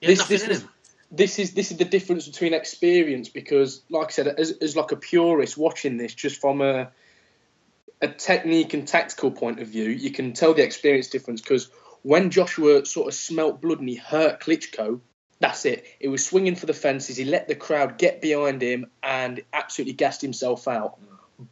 [0.00, 0.68] He had this, nothing this in was him.
[1.12, 4.92] This is this is the difference between experience because, like I said, as, as like
[4.92, 6.90] a purist watching this, just from a
[8.00, 11.68] a technique and tactical point of view, you can tell the experience difference because
[12.02, 15.00] when Joshua sort of smelt blood and he hurt Klitschko,
[15.38, 15.84] that's it.
[16.00, 17.16] He was swinging for the fences.
[17.16, 20.98] He let the crowd get behind him and absolutely gassed himself out.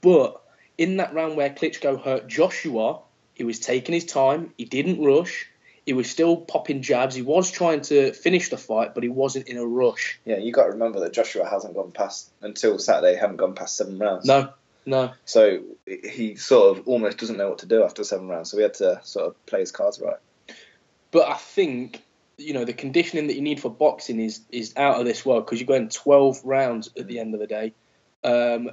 [0.01, 0.43] But
[0.77, 3.01] in that round where Klitschko hurt Joshua,
[3.35, 4.53] he was taking his time.
[4.57, 5.47] He didn't rush.
[5.91, 7.17] He was still popping jabs.
[7.17, 10.21] He was trying to finish the fight, but he wasn't in a rush.
[10.25, 13.17] Yeah, you got to remember that Joshua hasn't gone past until Saturday.
[13.17, 14.25] Hadn't gone past seven rounds.
[14.25, 14.53] No,
[14.87, 15.11] no.
[15.25, 18.53] So he sort of almost doesn't know what to do after seven rounds.
[18.53, 20.19] So we had to sort of play his cards right.
[21.11, 22.05] But I think
[22.39, 25.45] you know the conditioning that you need for boxing is is out of this world
[25.45, 27.75] because you're going 12 rounds at the end of the day.
[28.23, 28.71] Um,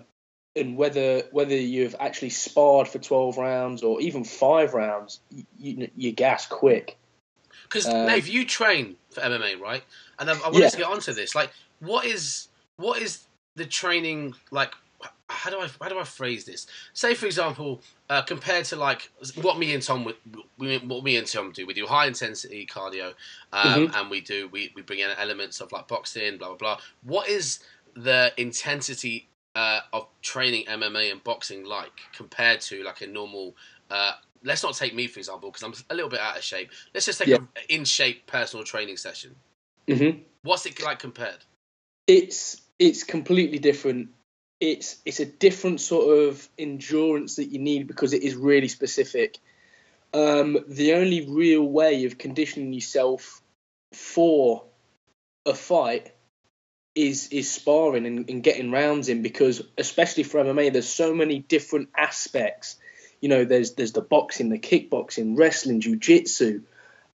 [0.56, 5.89] and whether whether you've actually sparred for 12 rounds or even five rounds, you, you,
[5.95, 6.95] you gas quick.
[7.69, 9.84] Because Um, Nave, you train for MMA, right?
[10.19, 10.69] And I, I wanted Yeah.
[10.69, 11.36] to get onto this.
[11.36, 13.25] Like, what is what is
[13.56, 14.73] the training like?
[15.30, 16.65] How do I how do I phrase this?
[16.93, 20.06] Say, for example, uh, compared to like what me and Tom
[20.58, 23.13] what me and Tom do, we do high intensity cardio,
[23.53, 26.77] um, and we do we, we bring in elements of like boxing, blah blah blah.
[27.03, 27.60] What is
[27.95, 33.56] the intensity uh, of training MMA and boxing like compared to like a normal?
[33.89, 36.69] Uh, let's not take me for example because I'm a little bit out of shape.
[36.93, 37.38] Let's just take Yeah.
[37.56, 39.36] a in shape personal training session.
[39.88, 40.19] Mm-hmm.
[40.43, 41.43] What's it like compared?
[42.08, 44.10] it's it's completely different.
[44.60, 49.38] It's it's a different sort of endurance that you need because it is really specific.
[50.13, 53.41] Um, the only real way of conditioning yourself
[53.93, 54.63] for
[55.45, 56.13] a fight
[56.95, 61.39] is is sparring and, and getting rounds in because especially for MMA, there's so many
[61.39, 62.78] different aspects.
[63.21, 66.63] You know, there's there's the boxing, the kickboxing, wrestling, jujitsu,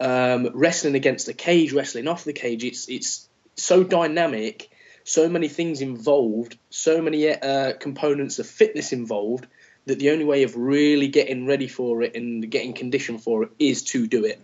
[0.01, 2.65] um, wrestling against the cage, wrestling off the cage.
[2.65, 4.71] It's it's so dynamic,
[5.05, 9.47] so many things involved, so many uh, components of fitness involved
[9.87, 13.51] that the only way of really getting ready for it and getting conditioned for it
[13.59, 14.41] is to do it.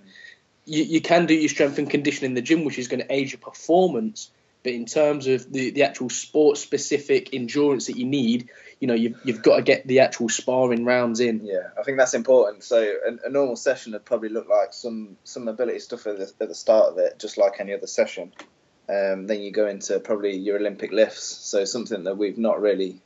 [0.64, 3.12] You, you can do your strength and conditioning in the gym, which is going to
[3.12, 4.30] aid your performance.
[4.62, 8.94] But in terms of the, the actual sport specific endurance that you need, you know,
[8.94, 11.44] you've, you've got to get the actual sparring rounds in.
[11.44, 12.64] Yeah, I think that's important.
[12.64, 16.32] So a, a normal session would probably look like some some mobility stuff at the,
[16.40, 18.32] at the start of it, just like any other session.
[18.88, 23.00] Um, then you go into probably your Olympic lifts, so something that we've not really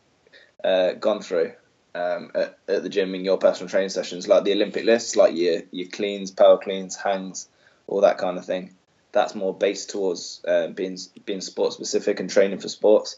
[0.63, 1.53] uh, gone through
[1.95, 5.35] um, at, at the gym in your personal training sessions, like the Olympic lifts, like
[5.35, 7.49] your your cleans, power cleans, hangs,
[7.87, 8.75] all that kind of thing.
[9.13, 13.17] That's more based towards uh, being being sport specific and training for sports.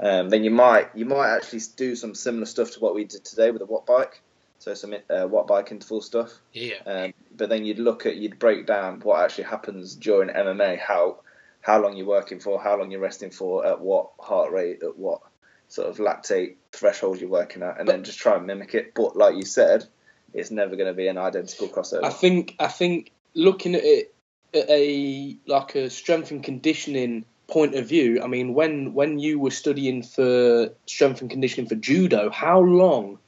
[0.00, 3.24] Um, then you might you might actually do some similar stuff to what we did
[3.24, 4.20] today with the watt bike.
[4.58, 6.32] So some uh, watt bike interval stuff.
[6.52, 6.76] Yeah.
[6.86, 11.18] Um, but then you'd look at you'd break down what actually happens during MMA, how
[11.60, 14.96] how long you're working for, how long you're resting for, at what heart rate, at
[14.96, 15.20] what
[15.68, 18.94] sort of lactate threshold you're working at, and then just try and mimic it.
[18.94, 19.84] But like you said,
[20.32, 22.04] it's never going to be an identical crossover.
[22.04, 24.13] I think I think looking at it
[24.54, 29.38] at a like a strength and conditioning point of view, I mean when when you
[29.38, 33.18] were studying for strength and conditioning for judo, how long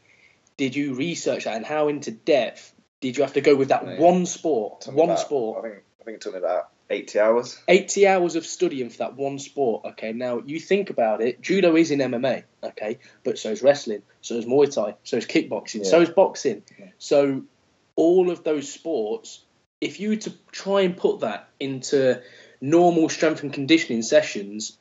[0.57, 3.85] did you research that and how into depth did you have to go with that
[3.85, 3.99] Yeah.
[4.01, 4.87] one sport?
[4.87, 5.59] One about- sport.
[5.65, 7.59] I think I think it took me about eighty hours.
[7.67, 9.85] 80 hours of studying for that one sport.
[9.85, 14.03] Okay, now you think about it, judo is in MMA, okay, but so is wrestling,
[14.21, 16.63] so is Muay Thai, so is kickboxing, so is boxing.
[16.79, 16.87] Yeah.
[16.99, 17.43] So
[17.97, 19.41] all of those sports,
[19.81, 22.21] if you were to try and put that into
[22.61, 24.79] normal strength and conditioning sessions,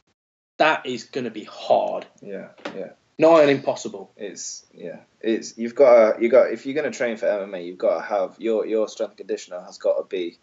[0.57, 2.91] that is going to be hard, Yeah, yeah.
[3.19, 4.11] nigh on impossible.
[4.15, 4.99] It's yeah.
[5.19, 7.95] It's you've got to, you got if you're going to train for MMA, you've got
[7.95, 10.37] to have your your strength conditioner has got to be.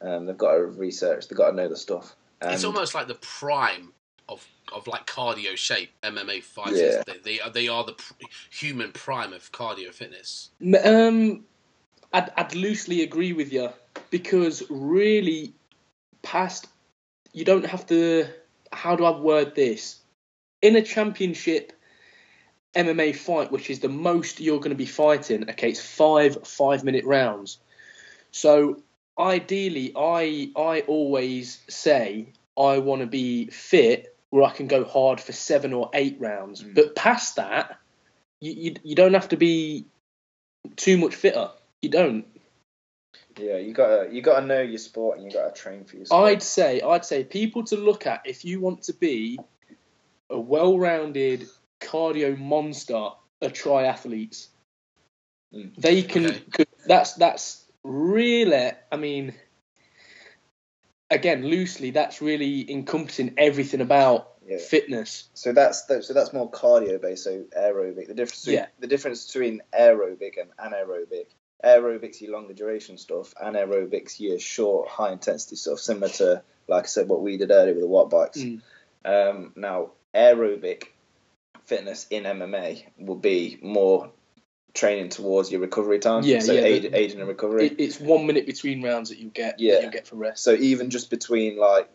[0.00, 1.28] Um, they've got to research.
[1.28, 2.14] They've got to know the stuff.
[2.40, 3.92] And it's almost like the prime
[4.28, 6.80] of of like cardio shape MMA fighters.
[6.80, 7.02] Yeah.
[7.06, 8.12] They, they are they are the pr-
[8.50, 10.50] human prime of cardio fitness.
[10.84, 11.44] Um,
[12.14, 13.70] I'd, I'd loosely agree with you
[14.10, 15.52] because really,
[16.22, 16.68] past
[17.32, 18.26] you don't have to.
[18.72, 20.00] How do I word this?
[20.62, 21.72] In a championship
[22.74, 26.84] MMA fight, which is the most you're going to be fighting, okay, it's five five
[26.84, 27.58] minute rounds.
[28.30, 28.80] So
[29.18, 35.20] ideally, I I always say I want to be fit where I can go hard
[35.20, 36.62] for seven or eight rounds.
[36.62, 36.76] Mm.
[36.76, 37.76] But past that,
[38.40, 39.86] you, you you don't have to be
[40.76, 41.50] too much fitter.
[41.84, 42.24] You don't.
[43.38, 45.84] yeah, you got to you got to know your sport and you got to train
[45.84, 46.30] for your sport.
[46.32, 49.38] I'd say I'd say people to look at if you want to be
[50.30, 51.46] a well-rounded
[51.80, 54.46] cardio monster are triathletes.
[55.54, 55.76] Mm.
[55.76, 56.26] They can.
[56.26, 56.40] Okay.
[56.50, 58.72] 'cause That's that's really.
[58.90, 59.34] I mean,
[61.10, 64.58] again, loosely, that's really encompassing everything about Yeah.
[64.58, 65.28] fitness.
[65.34, 67.24] So that's that, so that's more cardio based.
[67.24, 68.06] So aerobic.
[68.08, 68.66] The difference between, Yeah.
[68.78, 71.26] the difference between aerobic and anaerobic.
[71.64, 73.34] Aerobics your longer duration stuff.
[73.42, 75.78] Anaerobics your short high intensity stuff.
[75.78, 78.38] Similar to like I said, what we did earlier with the watt bikes.
[78.38, 78.60] Mm.
[79.04, 80.84] Um, now aerobic
[81.64, 84.10] fitness in MMA will be more
[84.72, 86.24] training towards your recovery time.
[86.24, 87.66] Yeah, so yeah, aid, the- aiding in recovery.
[87.66, 89.60] It, it's one minute between rounds that you get.
[89.60, 89.80] Yeah.
[89.80, 90.42] You get for rest.
[90.42, 91.88] So even just between like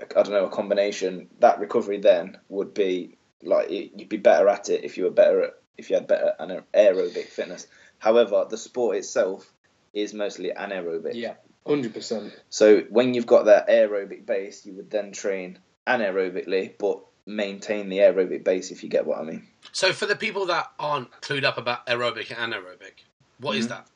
[0.00, 4.68] I don't know a combination, that recovery then would be like you'd be better at
[4.68, 6.34] it if you were better at if you had better
[6.74, 7.66] aerobic fitness.
[8.00, 9.52] However, the sport itself
[9.92, 11.14] is mostly anaerobic.
[11.14, 11.34] Yeah,
[11.66, 12.32] hundred percent.
[12.48, 17.98] So when you've got that aerobic base, you would then train anaerobically, but maintain the
[17.98, 19.46] aerobic base if you get what I mean.
[19.72, 23.04] So for the people that aren't clued up about aerobic and anaerobic,
[23.38, 23.68] what is Mhm.
[23.68, 23.86] that?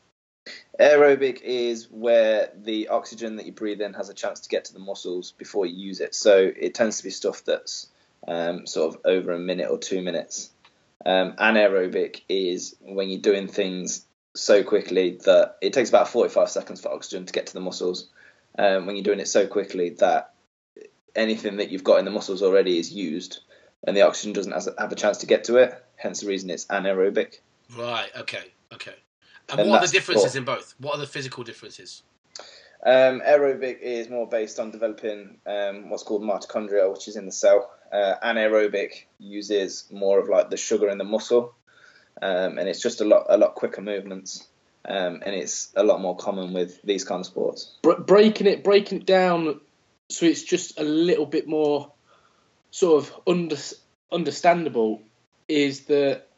[0.78, 4.74] Aerobic is where the oxygen that you breathe in has a chance to get to
[4.74, 6.14] the muscles before you use it.
[6.14, 7.88] So it tends to be stuff that's
[8.28, 10.50] um, sort of over a minute or two minutes.
[11.06, 16.80] Um, anaerobic is when you're doing things so quickly that it takes about 45 seconds
[16.80, 18.08] for oxygen to get to the muscles.
[18.58, 20.32] Um, when you're doing it so quickly that
[21.14, 23.40] anything that you've got in the muscles already is used
[23.86, 25.84] and the oxygen doesn't have a chance to get to it.
[25.96, 27.40] Hence the reason it's anaerobic.
[27.76, 28.10] Right.
[28.16, 28.52] Okay.
[28.72, 28.94] Okay.
[29.50, 30.74] And, And what are the differences for- in both?
[30.78, 32.02] What are the physical differences?
[32.86, 37.32] Um, aerobic is more based on developing um, what's called mitochondria, which is in the
[37.32, 37.70] cell.
[37.94, 41.54] Uh, anaerobic uses more of like the sugar in the muscle,
[42.20, 44.48] um, and it's just a lot a lot quicker movements,
[44.84, 47.78] um, and it's a lot more common with these kind of sports.
[47.82, 49.60] Breaking it breaking it down
[50.08, 51.92] so it's just a little bit more
[52.70, 53.56] sort of under,
[54.12, 55.02] understandable
[55.48, 56.28] is that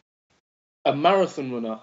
[0.85, 1.81] a marathon runner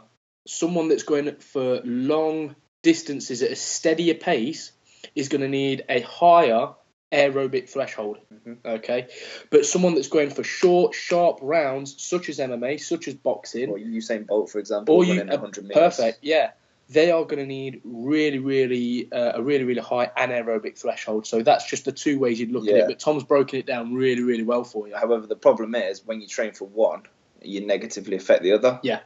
[0.47, 4.71] someone that's going for long distances at a steadier pace
[5.15, 6.73] is going to need a higher
[7.13, 8.17] aerobic threshold.
[8.33, 8.57] Mhm.
[8.65, 9.07] okay?
[9.49, 13.77] But someone that's going for short sharp rounds such as mma such as boxing Or
[13.77, 16.51] Usain Bolt, for example, or you uh, perfect yeah.
[16.89, 21.25] They are going to need really really uh, a really really high anaerobic threshold.
[21.25, 22.87] So that's just the two ways you'd look at it.
[22.87, 24.95] But tom's broken it down really really well for you.
[24.95, 27.03] However, the problem is when you train for one,
[27.41, 28.79] you negatively affect the other.
[28.83, 28.99] Yeah.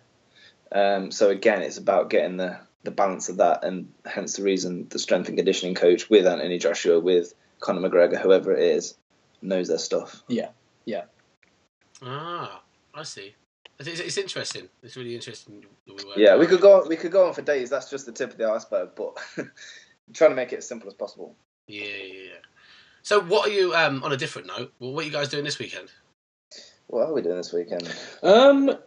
[0.72, 4.88] Um, so again, it's about getting the the balance of that, and hence the reason
[4.90, 8.96] the strength and conditioning coach with Anthony Joshua, with Conor McGregor, whoever it is,
[9.42, 10.24] knows their stuff.
[10.28, 10.50] Yeah,
[10.86, 11.04] yeah.
[12.02, 12.62] Ah,
[12.94, 13.36] I see.
[13.80, 14.70] It's, it's, it's interesting.
[14.82, 15.66] It's really interesting.
[15.86, 17.70] the Yeah, we could go we could go on for days.
[17.70, 19.18] That's just the tip of the iceberg, but
[20.14, 21.36] trying to make it as simple as possible.
[21.68, 22.40] Yeah, yeah, yeah.
[23.04, 23.74] So, what are you?
[23.74, 25.92] Um, on a different note, well, what are you guys doing this weekend?
[26.88, 27.94] What are we doing this weekend?
[28.24, 28.78] um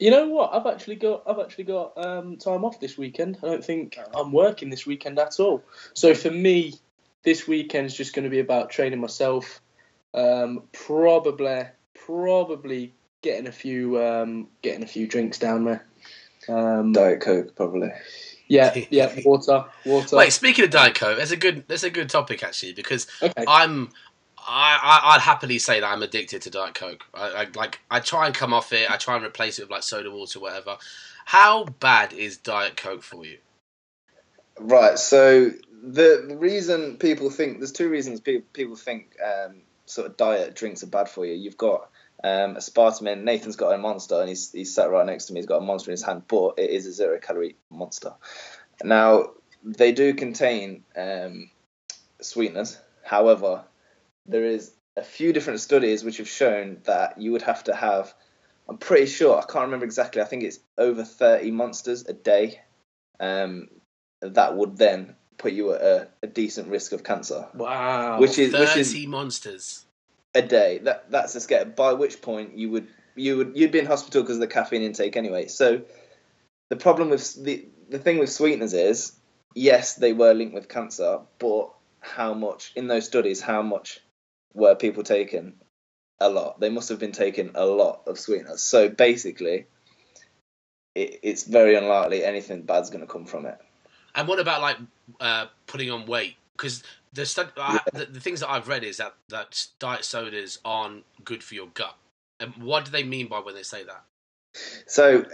[0.00, 3.46] you know what i've actually got i've actually got um time off this weekend i
[3.46, 5.62] don't think i'm working this weekend at all
[5.94, 6.74] so for me
[7.24, 9.60] this weekend's just going to be about training myself
[10.14, 11.64] um probably
[11.94, 15.84] probably getting a few um getting a few drinks down there
[16.48, 17.90] um Diet Coke, probably.
[18.48, 20.16] Yeah, yeah, water, water.
[20.16, 23.44] Wait, speaking of Diet Coke, that's a good that's a good topic actually because okay.
[23.48, 23.90] I'm
[24.38, 27.04] I, I I'd happily say that I'm addicted to Diet Coke.
[27.14, 28.90] I, I like I try and come off it.
[28.90, 30.76] I try and replace it with like soda water, whatever.
[31.24, 33.38] How bad is Diet Coke for you?
[34.60, 34.98] Right.
[34.98, 35.50] So
[35.86, 40.54] the, the reason people think there's two reasons people people think um, sort of diet
[40.54, 41.34] drinks are bad for you.
[41.34, 41.90] You've got
[42.22, 43.22] um, aspartame.
[43.22, 45.40] Nathan's got a monster, and he's he's sat right next to me.
[45.40, 48.14] He's got a monster in his hand, but it is a zero calorie monster.
[48.82, 49.30] Now
[49.62, 51.50] they do contain um,
[52.20, 52.78] sweeteners.
[53.02, 53.64] However,
[54.26, 58.14] there is a few different studies which have shown that you would have to have.
[58.66, 60.22] I'm pretty sure I can't remember exactly.
[60.22, 62.62] I think it's over 30 monsters a day.
[63.20, 63.68] Um,
[64.22, 68.18] that would then put you at a, a decent risk of cancer, Wow.
[68.20, 69.84] which is which Thirty is monsters.
[70.34, 70.78] a day.
[70.78, 71.64] That that's a scare.
[71.64, 74.82] By which point you would you would you'd be in hospital because of the caffeine
[74.82, 75.46] intake anyway.
[75.46, 75.82] So
[76.70, 79.12] the problem with the the thing with sweeteners is
[79.54, 81.70] yes they were linked with cancer, but
[82.00, 84.00] how much in those studies how much
[84.54, 85.54] were people taking?
[86.20, 86.60] A lot.
[86.60, 88.62] They must have been taking a lot of sweeteners.
[88.62, 89.66] So basically,
[90.94, 93.58] it, it's very unlikely anything bad's going to come from it.
[94.14, 94.76] And what about like
[95.20, 96.36] uh, putting on weight?
[96.56, 100.58] Because the, stud- I, the the things that I've read is that that diet sodas
[100.64, 101.96] aren't good for your gut.
[102.40, 104.04] And what do they mean by when they say that?
[104.86, 105.24] So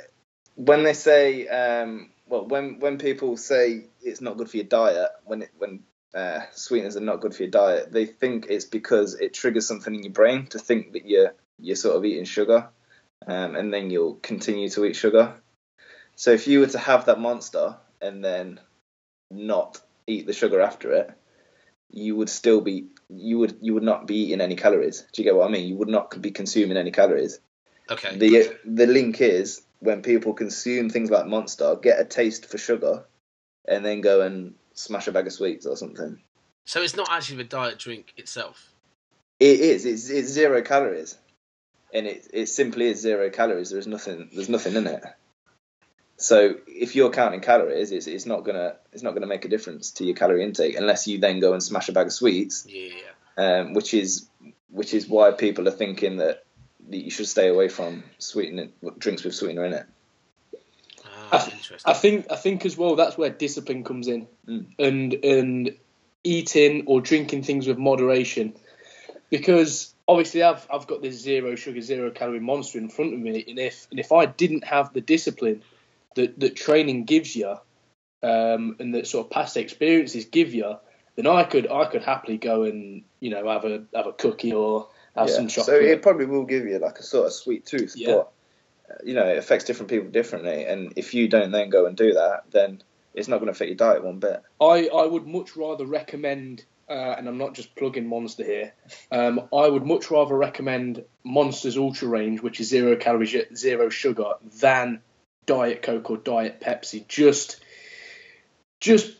[0.55, 5.09] when they say, um, well, when when people say it's not good for your diet,
[5.25, 5.81] when it, when
[6.15, 9.95] uh, sweeteners are not good for your diet, they think it's because it triggers something
[9.95, 12.69] in your brain to think that you're you're sort of eating sugar,
[13.27, 15.35] um, and then you'll continue to eat sugar.
[16.17, 18.61] So if you were to have that monster and then
[19.31, 21.11] not eat the sugar after it,
[21.91, 25.05] you would still be you would you would not be eating any calories.
[25.13, 25.69] Do you get what I mean?
[25.69, 27.41] You would not be consuming any calories.
[27.91, 28.17] Okay.
[28.17, 33.05] The the link is when people consume things like Monster, get a taste for sugar,
[33.67, 36.21] and then go and smash a bag of sweets or something.
[36.65, 38.73] so it's not actually the diet drink itself.
[39.41, 39.87] It is.
[39.87, 41.17] It's it's zero calories,
[41.93, 43.71] and it it simply is zero calories.
[43.71, 44.31] There's nothing.
[44.33, 45.03] There's nothing in it.
[46.21, 49.93] So if you're counting calories, it's it's not gonna it's not gonna make a difference
[49.93, 52.93] to your calorie intake unless you then go and smash a bag of sweets, Yeah.
[53.39, 54.29] um, which is
[54.69, 56.45] which is why people are thinking that,
[56.91, 59.87] that you should stay away from sweetening drinks with sweetener in it.
[61.33, 61.91] Ah, interesting.
[61.91, 64.67] I think I think as well that's where discipline comes in, Mm.
[64.79, 65.77] and and
[66.23, 68.53] eating or drinking things with moderation,
[69.31, 73.43] because obviously I've I've got this zero sugar zero calorie monster in front of me,
[73.49, 75.63] and if and if I didn't have the discipline
[76.17, 77.57] that that training gives you,
[78.23, 80.77] um, and that sort of past experiences give you,
[81.17, 84.53] then I could I could happily go and you know have a have a cookie
[84.53, 85.35] or have Yeah.
[85.35, 85.67] some chocolate.
[85.67, 88.15] So it probably will give you like a sort of sweet tooth, Yeah.
[88.15, 88.33] but
[88.91, 90.65] uh, you know it affects different people differently.
[90.65, 92.83] And if you don't then go and do that, then
[93.15, 94.41] it's not going to affect your diet one bit.
[94.61, 98.73] I, I would much rather recommend, uh, and I'm not just plugging Monster here,
[99.11, 104.35] um, I would much rather recommend Monster's Ultra Range, which is zero calories, zero sugar,
[104.61, 105.01] than
[105.47, 107.07] Diet Coke or Diet Pepsi.
[107.09, 107.63] Just,
[108.81, 109.13] just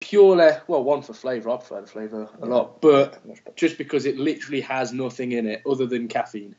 [0.00, 4.18] purely, well, one for flavour, I prefer the flavour a lot, but just because it
[4.18, 6.54] literally has nothing in it other than caffeine.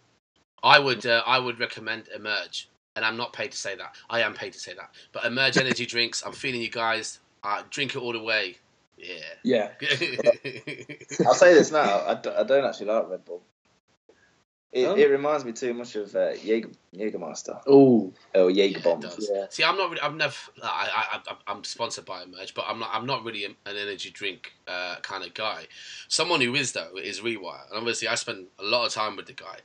[0.63, 3.95] I would uh, I would recommend Emerge, and I'm not paid to say that.
[4.09, 4.89] I am paid to say that.
[5.11, 6.23] But Emerge energy drinks.
[6.25, 7.19] I'm feeling you guys.
[7.43, 8.57] Uh, drink it all the way.
[8.97, 9.15] Yeah.
[9.43, 9.69] Yeah.
[11.27, 13.43] I'll say this now: I, d- I don't actually like Red Bull.
[14.75, 14.95] It, Oh.
[14.95, 19.01] it reminds me too much of uh, Jaeger, Jägermeister Oh, or Jaeger Bomb.
[19.19, 19.45] Yeah.
[19.49, 19.89] See, I'm not.
[19.89, 20.35] Really, I'm never.
[20.61, 22.89] I, I, I, I'm sponsored by Emerge, but I'm not.
[22.91, 25.67] I'm not really an energy drink uh, kind of guy.
[26.09, 29.27] Someone who is though is Rewire, and obviously I spend a lot of time with
[29.27, 29.59] the guy,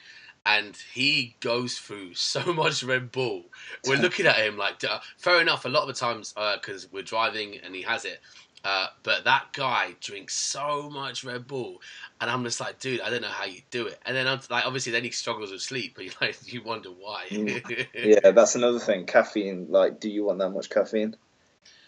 [0.47, 3.47] and he goes through so much Red Bull.
[3.89, 5.65] We're looking at him like, uh, fair enough.
[5.65, 8.21] A lot of the times, because we're driving and he has it.
[8.63, 11.81] Uh, but that guy drinks so much Red Bull,
[12.21, 13.99] and I'm just like, dude, I don't know how you do it.
[14.05, 16.91] And then I'm like, obviously, then he struggles with sleep, but you like, you wonder
[16.91, 17.27] why.
[17.31, 17.87] Mm.
[17.95, 19.07] Yeah, that's another thing.
[19.07, 19.67] Caffeine.
[19.71, 21.17] Like, do you want that much caffeine?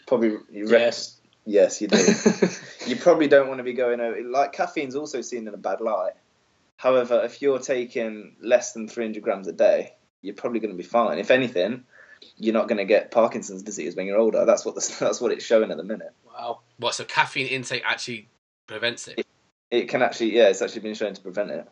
[0.06, 0.38] Probably.
[0.50, 1.18] You re- yes.
[1.44, 1.96] Yes, you do.
[2.86, 4.22] you probably don't want to be going over.
[4.22, 6.12] Like caffeine's also seen in a bad light.
[6.76, 10.84] However, if you're taking less than 300 grams a day, you're probably going to be
[10.84, 11.18] fine.
[11.18, 11.84] If anything,
[12.36, 14.44] you're not going to get Parkinson's disease when you're older.
[14.44, 16.12] That's what the, that's what it's showing at the minute.
[16.26, 16.60] wow.
[16.78, 16.94] What?
[16.94, 18.28] So caffeine intake actually
[18.66, 19.26] prevents it?
[19.70, 21.68] It can actually, yeah, it's actually been shown to prevent it.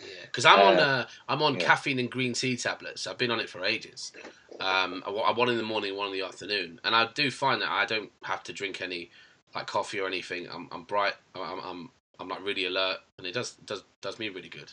[0.00, 1.66] Yeah, because I'm on Uh, uh, I'm on yeah.
[1.66, 3.06] caffeine and green tea tablets.
[3.06, 4.12] I've been on it for ages.
[4.60, 7.30] Um, I, wa- I one in the morning, one in the afternoon, and I do
[7.30, 9.10] find that I don't have to drink any
[9.54, 10.46] like coffee or anything.
[10.48, 11.14] I'm, I'm bright.
[11.34, 11.90] I'm, I'm
[12.20, 14.72] I'm like really alert, and it does does does me really good.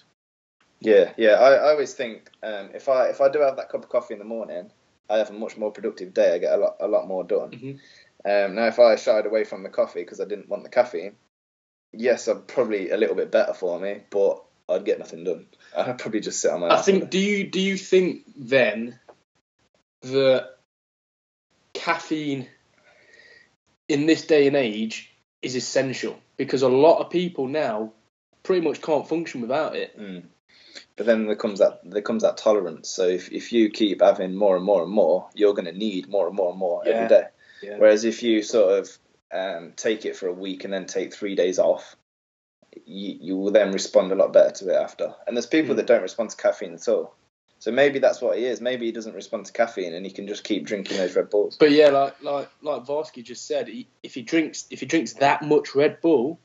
[0.79, 1.31] Yeah, yeah.
[1.33, 4.13] I, I always think um, if I if I do have that cup of coffee
[4.13, 4.71] in the morning,
[5.09, 6.35] I have a much more productive day.
[6.35, 7.51] I get a lot a lot more done.
[7.51, 7.79] Mhm.
[8.25, 11.15] Um, now, if I shied away from the coffee because I didn't want the caffeine,
[11.93, 15.47] yes, I'd probably a little bit better for me, but I'd get nothing done.
[15.77, 16.69] I'd probably just sit on my.
[16.69, 17.09] I think.
[17.09, 18.99] Do you do you think then
[20.01, 20.57] that
[21.73, 22.47] caffeine
[23.87, 27.93] in this day and age is essential because a lot of people now
[28.43, 29.97] pretty much can't function without it.
[29.99, 30.23] Mm.
[30.97, 32.89] But then there comes that there comes that tolerance.
[32.89, 36.09] So if, if you keep having more and more and more, you're going to need
[36.09, 36.91] more and more and more Yeah.
[36.93, 37.23] every day.
[37.61, 37.77] Yeah.
[37.77, 38.97] Whereas if you sort of
[39.31, 41.95] um, take it for a week and then take three days off,
[42.85, 45.13] you, you will then respond a lot better to it after.
[45.25, 45.77] And there's people Mm.
[45.77, 47.15] that don't respond to caffeine at all.
[47.59, 48.61] So maybe that's what he is.
[48.61, 51.57] Maybe he doesn't respond to caffeine and he can just keep drinking those Red Bulls.
[51.57, 55.13] But yeah, like like like Varsky just said, he, if he drinks if he drinks
[55.13, 56.39] that much Red Bull,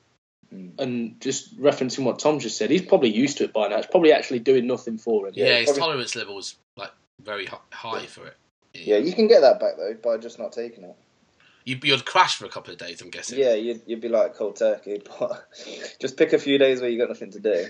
[0.52, 0.78] Mm.
[0.78, 3.78] and just referencing what Tom just said, he's probably used to it by now.
[3.78, 5.32] It's probably actually doing nothing for him.
[5.34, 6.90] Yeah, Yeah, his probably- tolerance level's like
[7.22, 8.36] very hi- high for it.
[8.74, 10.96] Yeah, you can get that back though by just not taking it.
[11.64, 13.38] You, you'd crash for a couple of days, I'm guessing.
[13.38, 15.46] Yeah, you'd, you'd be like cold turkey, but
[16.00, 17.66] just pick a few days where you got nothing to do.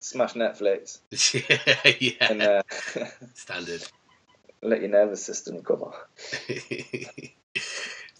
[0.00, 0.98] Smash Netflix
[1.34, 2.30] yeah, yeah.
[2.30, 2.62] and uh,
[3.34, 3.82] Standard.
[4.62, 5.92] let your nervous system recover.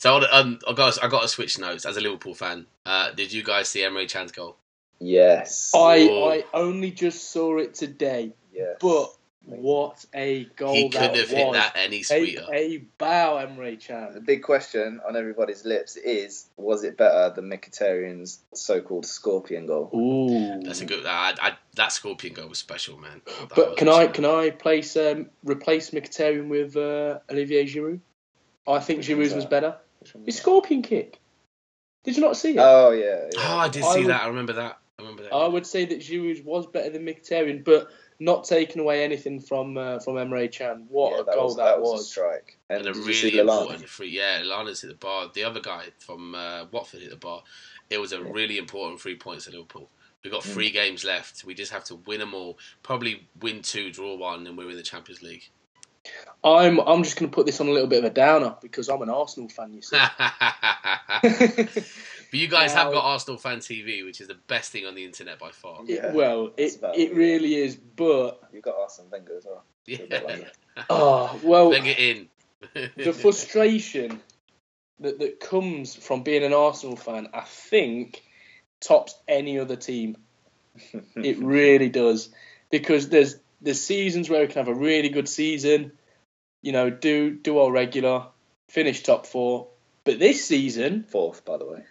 [0.01, 2.65] So um, I got I got to switch notes as a Liverpool fan.
[2.87, 4.57] Uh, did you guys see Emre Can's goal?
[4.99, 5.73] Yes.
[5.75, 6.09] I.
[6.09, 8.79] I only just saw it today, yes.
[8.81, 9.13] but
[9.45, 11.31] what a goal he couldn't have was!
[11.31, 12.47] hit that any sweeter.
[12.51, 17.51] A, a bow, Emre The big question on everybody's lips is: Was it better than
[17.51, 19.91] Mkhitaryan's so-called scorpion goal?
[19.95, 21.05] Ooh, That's a good.
[21.05, 23.21] I, I, that scorpion goal was special, man.
[23.27, 28.01] That But was can I can I place um, replace Mkhitaryan with uh, Olivier Giroud?
[28.67, 29.77] I think Which one's Giroud's was better.
[30.01, 30.43] Which one His that?
[30.43, 31.19] scorpion kick.
[32.05, 32.59] Did you not see it?
[32.59, 33.29] Oh yeah.
[33.33, 33.39] yeah.
[33.39, 34.23] Oh, I did I see would- that.
[34.23, 34.79] I remember that.
[34.99, 35.33] I remember that.
[35.35, 37.89] I would say that Giroud was better than Mkhitaryan, but
[38.19, 40.87] not taking away anything from uh, from Emre Can.
[40.89, 41.93] What Yeah, a goal was, that, was.
[41.93, 42.01] was!
[42.03, 42.59] a strike.
[42.69, 43.61] And, and a did you see really Lallana?
[43.63, 44.11] important free.
[44.11, 45.31] Yeah, Lallana's hit the bar.
[45.33, 47.43] The other guy from uh, Watford hit the bar.
[47.89, 48.29] It was a Yeah.
[48.31, 49.89] really important three points at Liverpool.
[50.23, 50.53] We've got Mm.
[50.53, 51.45] three games left.
[51.45, 52.59] We just have to win them all.
[52.83, 55.49] Probably win two, draw one, and we're in the Champions League.
[56.43, 58.89] I'm I'm just going to put this on a little bit of a downer because
[58.89, 59.75] I'm an Arsenal fan.
[59.75, 59.97] You see.
[61.23, 61.85] but
[62.33, 65.39] you guys have got Arsenal Fan TV, which is the best thing on the internet
[65.39, 65.81] by far.
[65.85, 67.15] Yeah, It- well, it about it it.
[67.15, 69.65] really is, but You've got Arsene Wenger as well.
[69.87, 70.39] Yeah.
[70.89, 71.71] oh well.
[71.71, 72.29] Bring it in.
[72.97, 74.21] the frustration
[75.01, 78.23] that, that comes from being an Arsenal fan, I think,
[78.81, 80.17] tops any other team.
[81.17, 82.31] It really does.
[82.71, 85.93] Because there's there's seasons where we can have a really good season,
[86.63, 88.27] you know, do do our regular,
[88.69, 89.69] finish top four.
[90.05, 91.85] But this season, Fourth, by the way.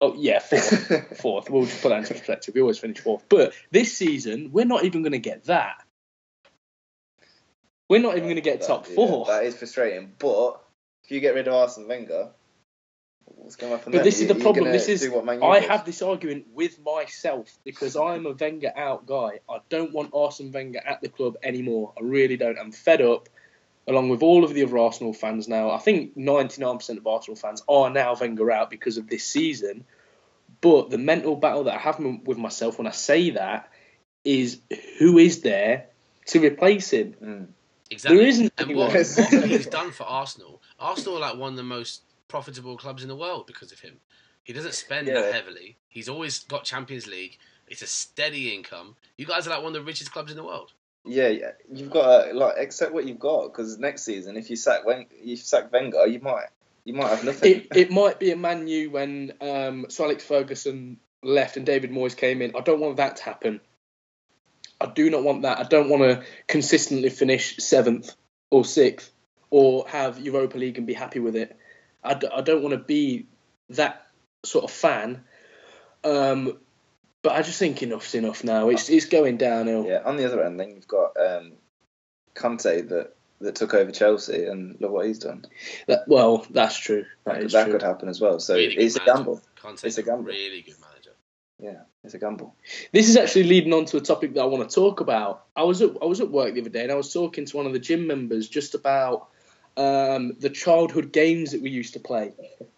[0.00, 1.50] oh yeah, fourth, fourth.
[1.50, 2.54] We'll just put that into perspective.
[2.54, 3.24] We always finish fourth.
[3.28, 5.82] But this season, we're not even going to get that.
[7.88, 9.26] We're not even going to get That- top yeah, four.
[9.26, 10.12] that is frustrating.
[10.18, 10.60] But
[11.04, 12.30] if you get rid of Arsene Wenger,
[13.46, 13.92] what's going to happen?
[13.92, 14.04] But then?
[14.04, 14.64] this is the problem.
[14.64, 15.68] gonna This is do what Man U I does.
[15.68, 19.38] have this argument with myself because I'm a Wenger out guy.
[19.48, 21.92] I don't want Arsene Wenger at the club anymore.
[21.96, 22.58] I really don't.
[22.58, 23.28] I'm fed up.
[23.88, 27.62] Along with all of the other Arsenal fans now, I think 99% of Arsenal fans
[27.68, 29.84] are now Wenger out because of this season.
[30.60, 33.70] But the mental battle that I have with myself when I say that
[34.24, 34.58] is
[34.98, 35.86] who is there
[36.26, 37.14] to replace him?
[37.22, 37.46] Mm.
[37.88, 38.18] Exactly.
[38.18, 41.62] There isn't And what, what he's done for Arsenal, Arsenal are like one of the
[41.62, 43.98] most profitable clubs in the world because of him.
[44.44, 45.20] He doesn't spend Yeah.
[45.20, 45.76] that heavily.
[45.88, 47.38] He's always got Champions League.
[47.68, 48.96] It's a steady income.
[49.18, 50.72] You guys are like one of the richest clubs in the world.
[51.04, 54.56] Yeah, yeah, you've got to like accept what you've got because next season, if you
[54.56, 56.46] sack Wen- you sack Wenger, you might
[56.84, 57.52] you might have nothing.
[57.52, 61.90] it, it might be a Man U when um, Sir Alex Ferguson left and David
[61.92, 62.54] Moyes came in.
[62.56, 63.60] I don't want that to happen.
[64.80, 65.58] I do not want that.
[65.58, 68.12] I don't want to consistently finish seventh
[68.50, 69.10] or sixth
[69.50, 71.56] or have Europa League and be happy with it.
[72.06, 73.26] I, d- I don't want to be
[73.70, 74.06] that
[74.44, 75.24] sort of fan.
[76.04, 76.58] Um,
[77.22, 78.68] but I just think enough's enough now.
[78.68, 79.84] It's it's going downhill.
[79.86, 80.02] yeah.
[80.04, 81.52] On the other end, then you've got um,
[82.34, 85.44] Conte that that took over Chelsea, and look what he's done.
[85.88, 87.04] That, well, that's true.
[87.24, 87.72] That, That could, that true.
[87.72, 88.38] could happen as well.
[88.40, 89.42] So Really it's a gamble.
[89.56, 90.24] Conte's It's a gamble.
[90.24, 91.10] really good manager.
[91.58, 92.54] Yeah, it's a gamble.
[92.92, 95.44] This is actually leading on to a topic that I want to talk about.
[95.56, 97.56] I was at, I was at work the other day and I was talking to
[97.56, 99.28] one of the gym members just about
[99.76, 102.32] um, the childhood games that we used to play.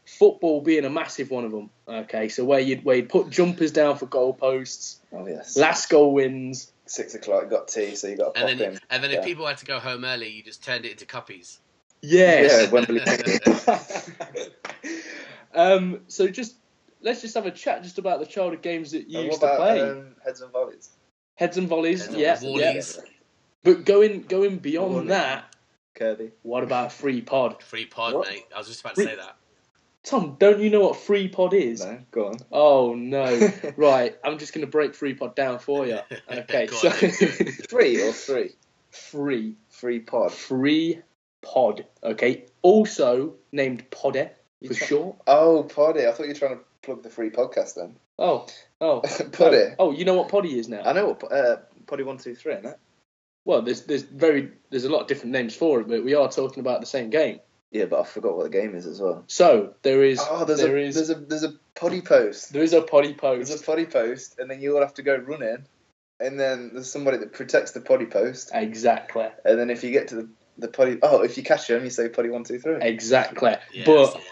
[0.06, 1.70] Football being a massive one of them.
[1.86, 5.56] Okay, so where you'd where you'd put jumpers down for goalposts, Oh yes.
[5.56, 6.72] last goal wins.
[6.86, 8.78] Six o'clock, got tea, so you got to pop And then, in.
[8.88, 11.58] and then if people had to go home early, you just turned it into cuppies.
[12.00, 12.64] Yes.
[12.64, 13.00] Yeah, Wembley.
[15.54, 16.54] um, so just
[17.00, 19.50] let's just have a chat just about the childhood games that you And used what
[19.50, 19.80] to play.
[19.82, 20.90] um, heads and volleys?
[21.34, 22.06] Heads and volleys.
[22.06, 22.98] Heads yeah, volleys.
[22.98, 23.10] yeah.
[23.64, 25.06] But going going beyond Volley.
[25.08, 25.47] that,
[25.98, 26.30] Kirby.
[26.42, 27.62] what about free pod?
[27.62, 28.28] Free pod, What?
[28.28, 28.44] mate.
[28.54, 29.36] I was just about to say that.
[30.04, 31.84] Tom, don't you know what free pod is?
[31.84, 32.36] No, go on.
[32.52, 33.50] Oh no!
[33.76, 35.98] right, I'm just going to break free pod down for you.
[36.30, 37.10] Okay, Go so on, then.
[37.68, 38.52] Three or three?
[38.90, 40.32] free, Free pod.
[40.32, 41.00] free
[41.42, 41.84] pod.
[42.02, 44.30] Okay, also named Podder
[44.60, 45.16] You for try- short.
[45.26, 46.06] Oh, Poddy.
[46.06, 47.96] I thought you were trying to plug the free podcast then.
[48.18, 48.46] Oh,
[48.80, 49.00] oh,
[49.32, 49.74] Poddy.
[49.78, 50.82] oh, you know what Poddy is now?
[50.84, 52.78] I know what uh, Poddy one two three, isn't it?
[53.44, 56.28] Well, there's there's very there's a lot of different names for it, but we are
[56.30, 57.40] talking about the same game.
[57.70, 59.24] Yeah, but I forgot what the game is as well.
[59.26, 62.52] So there is Oh, there's there a is- there's a there's a potty post.
[62.52, 63.48] there is a potty post.
[63.48, 65.64] There's a potty post, and then you all have to go running,
[66.20, 69.26] and then there's somebody that protects the potty post, Exactly.
[69.44, 70.28] and then if you get to the
[70.58, 72.76] the potty, oh, if you catch them, you say potty one two three.
[72.82, 73.54] Exactly.
[73.72, 74.22] Yeah, but the one.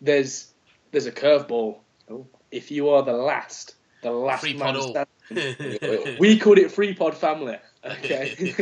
[0.00, 0.52] there's
[0.92, 1.78] there's a curveball.
[2.10, 2.26] Oh.
[2.50, 4.90] If you are the last, the last Free man pod all.
[5.28, 7.58] standing, we called it free pod family.
[7.86, 8.54] Okay.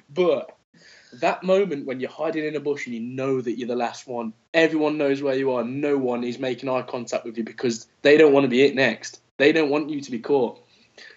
[0.10, 0.56] but
[1.14, 4.06] that moment when you're hiding in a bush and you know that you're the last
[4.06, 5.64] one, everyone knows where you are.
[5.64, 8.74] No one is making eye contact with you because they don't want to be it
[8.74, 9.20] next.
[9.36, 10.60] They don't want you to be caught.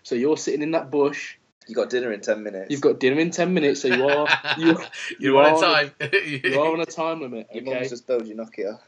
[0.03, 1.35] So you're sitting in that bush.
[1.67, 2.67] You got dinner in ten minutes.
[2.69, 4.27] You've got dinner in ten minutes, so you are
[4.57, 4.77] you,
[5.19, 5.91] You're you on a time.
[6.43, 7.47] you are on a time limit.
[7.53, 7.73] Your Okay.
[7.75, 8.79] mum's just built your Nokia.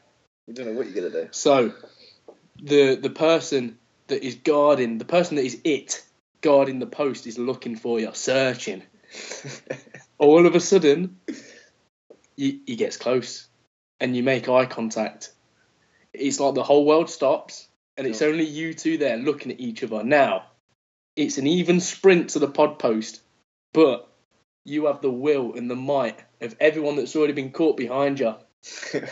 [0.47, 1.30] You don't know what you're gonna do.
[1.32, 1.74] So,
[2.61, 6.03] the the person that is guarding, the person that is it
[6.44, 8.84] guarding the post is looking for you, searching.
[10.20, 11.18] All of a sudden,
[12.38, 13.48] he, he gets close,
[14.00, 15.34] and you make eye contact.
[16.14, 17.68] It's like the whole world stops,
[17.98, 20.04] and it's only you two there looking at each other.
[20.04, 20.46] Now,
[21.16, 23.22] it's an even sprint to the pod post,
[23.74, 24.08] but
[24.66, 28.36] you have the will and the might of everyone that's already been caught behind you.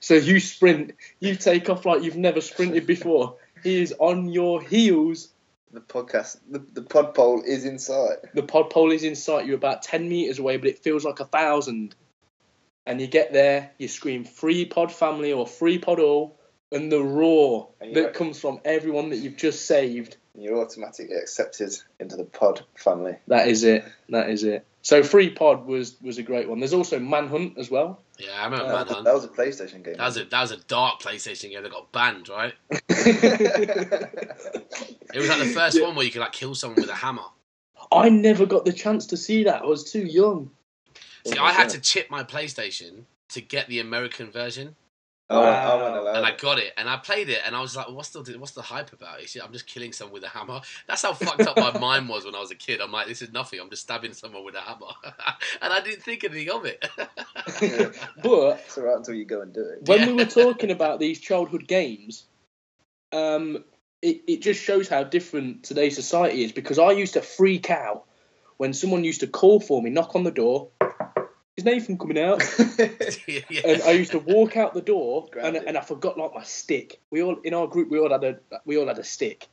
[0.00, 3.36] So you sprint, you take off like you've never sprinted before.
[3.62, 5.28] He is on your heels.
[5.72, 8.18] The podcast, the, the pod pole is in sight.
[8.34, 9.46] The pod pole is in sight.
[9.46, 11.94] You're about 10 meters away, but it feels like a thousand.
[12.86, 16.38] And you get there, you scream free pod family or free pod all,
[16.72, 20.16] and the roar And that comes from everyone that you've just saved.
[20.34, 23.16] You're automatically accepted into the pod family.
[23.26, 23.84] That is it.
[24.08, 24.64] That is it.
[24.88, 26.60] So free pod was was a great one.
[26.60, 28.00] There's also manhunt as well.
[28.16, 29.04] yeah, I remember uh, That was, Manhunt.
[29.04, 29.96] that was a PlayStation game.
[29.98, 32.54] That was a that was a dark PlayStation game that got banned, right?
[35.14, 35.84] It was like the first Yeah.
[35.84, 37.24] one where you could like kill someone with a hammer.
[37.92, 39.60] I never got the chance to see that.
[39.62, 40.50] I was too young.
[41.26, 44.74] See, I had to chip my PlayStation to get the American version,
[45.30, 45.80] Oh, I, I Wow.
[45.82, 48.20] wasn't and I got it, and I played it, and I was like, "What's the
[48.38, 49.36] what's the hype about it?
[49.42, 52.34] I'm just killing someone with a hammer." That's how fucked up my mind was when
[52.34, 52.80] I was a kid.
[52.80, 53.60] I'm like, "This is nothing.
[53.60, 54.86] I'm just stabbing someone with a hammer,"
[55.62, 56.84] and I didn't think anything of it.
[58.22, 59.78] But It's alright until you go and do it.
[59.82, 60.06] when Yeah.
[60.06, 62.24] we were talking about these childhood games,
[63.12, 63.64] um,
[64.02, 68.04] it, it just shows how different today's society is because I used to freak out
[68.56, 70.68] when someone used to call for me, knock on the door.
[71.58, 72.40] Is Nathan coming out?
[73.26, 73.40] yeah.
[73.64, 77.00] And I used to walk out the door, and, and I forgot like my stick.
[77.10, 79.48] We all in our group, we all had a we all had a stick.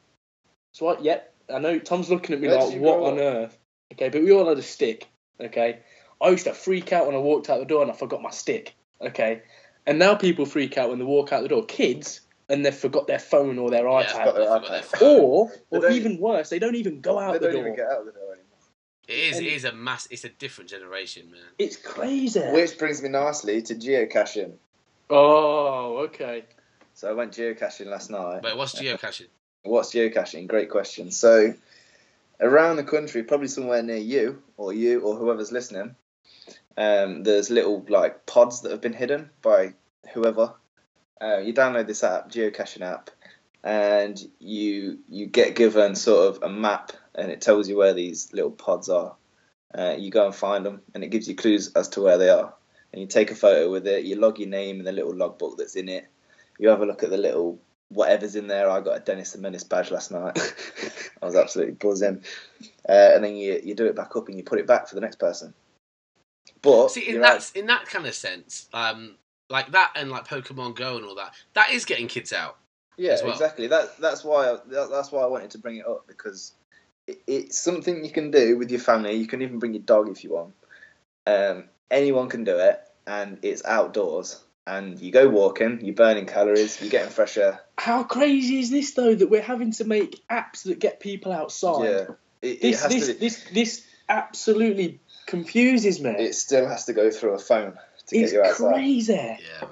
[0.72, 3.20] So I, yep, I know Tom's looking at me Where like, what on up?
[3.20, 3.58] earth?
[3.94, 5.08] Okay, but we all had a stick.
[5.42, 5.80] Okay,
[6.22, 8.30] I used to freak out when I walked out the door and I forgot my
[8.30, 8.76] stick.
[9.02, 9.42] Okay,
[9.88, 11.66] and now people freak out when they walk out the door.
[11.66, 15.02] Kids and they've forgot their phone or their Yeah, iPad, their iPad.
[15.02, 17.68] or or even worse, they don't even go out the door.
[17.68, 18.35] out the door.
[19.08, 19.38] It is.
[19.38, 20.08] And- It is a mass.
[20.12, 21.42] It's a different generation, man.
[21.60, 22.40] It's crazy.
[22.40, 24.54] Which brings me nicely to geocaching.
[25.10, 26.46] Oh, okay.
[26.94, 28.42] So I went geocaching last night.
[28.44, 29.28] Wait, what's geocaching?
[29.64, 30.48] What's geocaching?
[30.48, 31.10] Great question.
[31.10, 31.54] So,
[32.40, 35.96] around the country, probably somewhere near you or you or whoever's listening,
[36.78, 39.74] um, there's little like pods that have been hidden by
[40.14, 40.54] whoever.
[41.20, 43.10] Uh, you download this app, geocaching app,
[43.66, 48.32] and you you get given sort of a map, and it tells you where these
[48.32, 49.16] little pods are.
[49.78, 52.30] Uh, you go and find them, and it gives you clues as to where they
[52.30, 52.54] are.
[52.94, 54.06] And you take a photo with it.
[54.06, 56.08] You log your name in the little logbook that's in it.
[56.60, 57.60] You have a look at the little
[57.90, 58.70] whatever's in there.
[58.70, 60.38] I got a Dennis the Menace badge last night.
[61.22, 62.24] I was absolutely buzzing.
[62.88, 64.96] Uh, and then you, you do it back up and you put it back for
[64.96, 65.54] the next person.
[66.62, 69.16] But See, in that in that kind of sense, um,
[69.50, 72.58] like that and like Pokemon Go and all that, that is getting kids out.
[72.98, 73.32] Yeah, well.
[73.32, 73.68] exactly.
[73.68, 76.54] That that's why I, that, that's why I wanted to bring it up because
[77.08, 79.16] it, it's something you can do with your family.
[79.16, 80.54] You can even bring your dog if you want.
[81.28, 84.42] Um, anyone can do it, and it's outdoors.
[84.68, 87.62] And you go walking, you're burning calories, you're getting fresh air.
[87.78, 91.84] How crazy is this though that we're having to make apps that get people outside?
[91.86, 92.06] Yeah,
[92.42, 93.14] it, it This has this, to.
[93.14, 96.12] this this absolutely confuses me.
[96.12, 97.74] it still has to go through a phone
[98.08, 98.74] to it's get you outside.
[98.74, 99.14] crazy.
[99.14, 99.70] Yeah, man.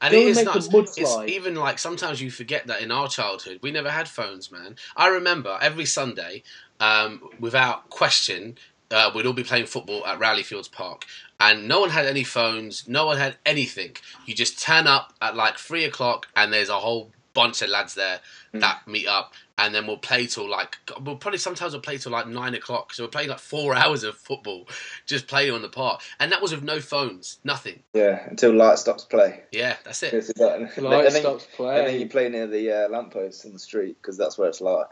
[0.00, 0.98] And it is it and is make a nuts.
[0.98, 4.76] It's even like sometimes you forget that in our childhood we never had phones, man.
[4.96, 6.42] I remember every Sunday,
[6.80, 8.56] um, without question,
[8.90, 11.04] uh, we'd all be playing football at Rally Fields Park,
[11.40, 13.96] and no one had any phones, no one had anything.
[14.26, 17.94] You just turn up at like three o'clock, and there's a whole bunch of lads
[17.94, 18.20] there
[18.54, 18.60] Mm.
[18.60, 22.12] that meet up, and then we'll play till like we'll probably sometimes we'll play till
[22.12, 22.94] like nine o'clock.
[22.94, 24.66] So we're playing like four hours of football,
[25.04, 27.82] just playing on the park, and that was with no phones, nothing.
[27.92, 29.42] Yeah, until light stops play.
[29.52, 30.10] Yeah, that's it.
[30.10, 30.70] Press the button.
[30.74, 33.52] The light and, then, stops play, and then you play near the uh, lampposts in
[33.52, 34.86] the street because that's where it's light.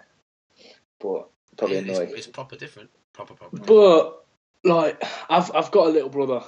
[0.99, 2.14] But probably It's- annoying.
[2.16, 2.91] It's, proper different.
[3.12, 3.57] Proper proper.
[3.57, 3.66] different.
[3.68, 4.24] But
[4.64, 6.43] like, I've I've got a little brother,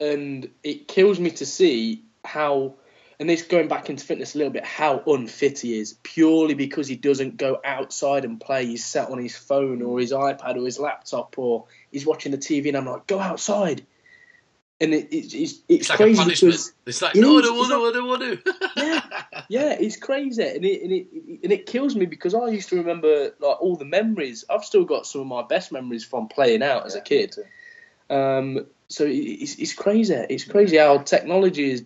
[0.00, 2.74] and it kills me to see how.
[3.20, 6.88] And this going back into fitness a little bit, how unfit he is purely because
[6.88, 8.66] he doesn't go outside and play.
[8.66, 12.38] He's sat on his phone or his iPad or his laptop or he's watching the
[12.38, 13.86] TV, and I'm like, go outside.
[14.80, 16.52] And it, it, it's it's, It's like crazy a punishment.
[16.54, 17.84] because It's like It no, I is, don't want it's to.
[17.86, 18.54] I don't want to.
[18.76, 19.22] Yeah.
[19.48, 21.06] yeah, it's crazy, and it, and it
[21.44, 24.44] and it kills me because I used to remember like all the memories.
[24.50, 27.36] I've still got some of my best memories from playing out as a kid.
[28.10, 30.14] Um, so it- it's, it's crazy.
[30.14, 31.84] It's crazy how technology is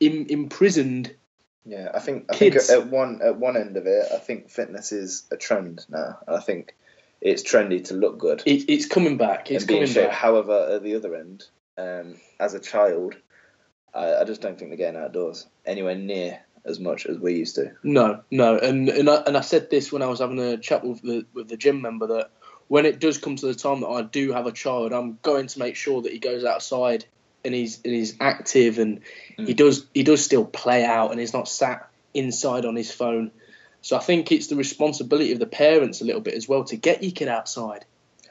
[0.00, 1.14] Im- imprisoned.
[1.64, 2.68] Yeah, I think I Kids.
[2.68, 6.18] think at one at one end of it, I think fitness is a trend now.
[6.26, 6.76] And I think
[7.20, 9.50] it's trendy to look good It, it's coming back.
[9.50, 10.12] It's coming back.
[10.12, 11.44] However, at the other end,
[11.76, 13.16] um, as a child,
[13.92, 17.56] I, I just don't think they're getting outdoors anywhere near as much as we used
[17.56, 17.72] to.
[17.82, 20.84] No, no, and and I, and I said this when I was having a chat
[20.84, 22.30] with the with the gym member that
[22.68, 25.46] when it does come to the time that I do have a child, I'm going
[25.48, 27.04] to make sure that he goes outside
[27.46, 29.00] and he's and he's active and
[29.36, 29.56] he Mm.
[29.56, 33.30] does he does still play out and he's not sat inside on his phone.
[33.80, 36.76] So I think it's the responsibility of the parents a little bit as well to
[36.76, 37.84] get your kid outside.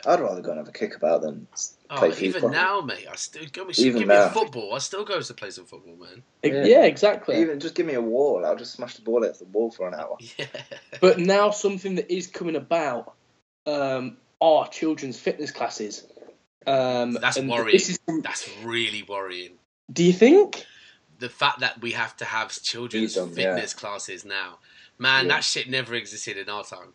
[0.05, 1.47] I'd rather go and have a kick about than
[1.89, 2.21] play Oh, FIFA.
[2.21, 4.29] even now, mate, I still give me, Even give me a now.
[4.29, 4.73] football.
[4.73, 6.21] I still go to play some football, man.
[6.43, 6.83] Yeah, Yeah.
[6.85, 7.41] exactly.
[7.41, 9.87] Even just give me a wall, I'll just smash the ball at the wall for
[9.87, 10.17] an hour.
[10.37, 10.45] Yeah.
[11.01, 13.13] But now something that is coming about
[13.65, 16.03] um, are children's fitness classes.
[16.67, 17.71] Um, That's worrying.
[17.71, 19.53] This is, That's really worrying.
[19.91, 20.65] do you think?
[21.19, 23.53] The fact that we have to have children's Need them, yeah.
[23.55, 24.59] fitness classes now,
[24.99, 25.35] man, Yeah.
[25.35, 26.93] that shit never existed in our time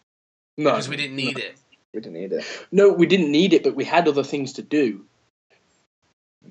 [0.59, 1.57] No, because we didn't need it.
[1.95, 2.45] We didn't need it.
[2.71, 5.07] No, we didn't need it, but we had other things to do.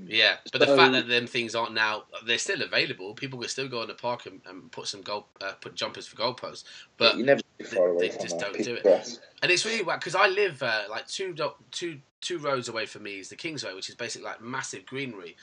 [0.06, 3.14] Yeah, but the fact that them things aren't now, they're still available.
[3.16, 6.08] People can still go in the park and, and put some goal, uh, put jumpers
[6.08, 6.64] for goalposts.
[6.98, 8.84] But you never too far away they from just don't do it.
[8.84, 9.20] grass.
[9.42, 13.04] And it's really because I live uh, like two do- two two roads away from
[13.04, 15.36] me is the Kingsway, which is basically like massive greenery.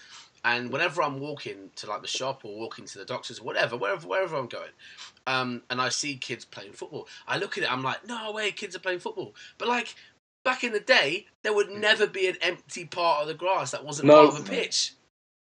[0.44, 3.76] And whenever I'm walking to like the shop or walking to the doctors, or whatever,
[3.76, 4.70] wherever wherever I'm going,
[5.26, 8.52] um, and I see kids playing football, I look at it, I'm like, no way,
[8.52, 9.34] kids are playing football.
[9.58, 9.94] But like
[10.44, 13.84] back in the day, there would never be an empty part of the grass that
[13.84, 14.28] wasn't No.
[14.28, 14.92] part of a pitch.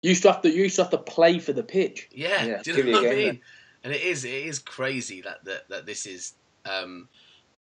[0.02, 0.50] You used to have to.
[0.50, 2.08] You used to have to play for the pitch.
[2.12, 3.40] Yeah, Yeah, do you give know you a what I game mean?
[3.84, 6.34] And it is it is crazy that that, that this is
[6.68, 7.08] um,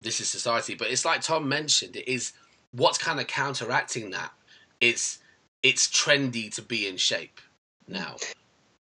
[0.00, 0.74] this is society.
[0.74, 2.32] But it's like Tom mentioned, it is
[2.72, 4.32] what's kind of counteracting that.
[4.80, 5.18] It's
[5.62, 7.40] it's trendy to be in shape
[7.86, 8.16] now.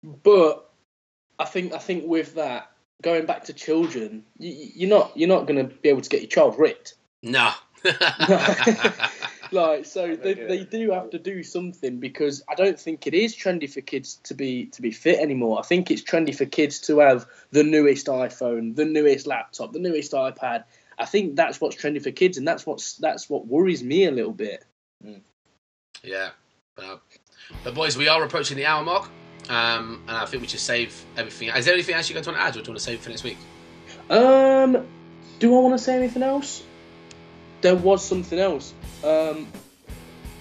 [0.04, 0.70] But
[1.40, 5.48] I think I think with that, going back to children, you, you're not you're not
[5.48, 6.96] going to be able to get your child ripped.
[7.24, 7.52] No.
[9.52, 10.48] Like so, they, Okay.
[10.48, 14.20] they do have to do something because I don't think it is trendy for kids
[14.24, 15.60] to be to be fit anymore.
[15.60, 19.80] I think it's trendy for kids to have the newest iPhone, the newest laptop, the
[19.80, 20.66] newest iPad.
[20.98, 24.12] I think that's what's trendy for kids, and that's what's that's what worries me a
[24.12, 24.64] little bit.
[26.04, 26.30] yeah.
[26.76, 27.02] But,
[27.64, 29.10] but boys, we are approaching the hour mark.
[29.50, 31.50] Um, and I think we should save everything.
[31.50, 33.00] Is there anything else you guys want to add, or do you want to save
[33.02, 33.38] for next week?
[34.10, 34.86] Um,
[35.40, 36.62] do I want to say anything else?
[37.62, 38.74] There was something else.
[39.04, 39.48] Um,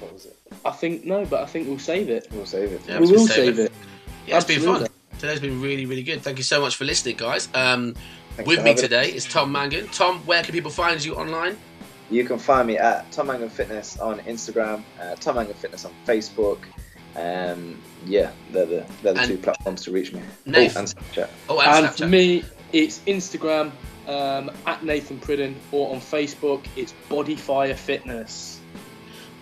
[0.00, 0.36] What was it?
[0.64, 2.28] I think no, but I think we'll save it.
[2.32, 2.80] We'll save it.
[2.86, 3.72] Yeah, we we will save, save it.
[4.26, 4.86] Yeah, it's been fun.
[5.18, 6.22] Today's been really, really good.
[6.22, 7.48] Thank you so much for listening, guys.
[7.54, 7.94] Um,
[8.46, 9.88] with me today is Tom Mangan.
[9.88, 11.56] Tom, where can people find you online?
[12.10, 15.92] You can find me at Tom Mangan Fitness on Instagram, uh, Tom Mangan Fitness on
[16.06, 16.58] Facebook.
[17.16, 20.20] Um, yeah, they're the they're the And- two platforms to reach me.
[20.46, 21.28] Nath- Oh, and Snapchat.
[21.48, 22.10] Oh, and, And for Snapchat.
[22.10, 23.72] me, it's Instagram
[24.08, 28.60] um, at Nathan Pridden, or on Facebook, it's Bodyfire Fitness.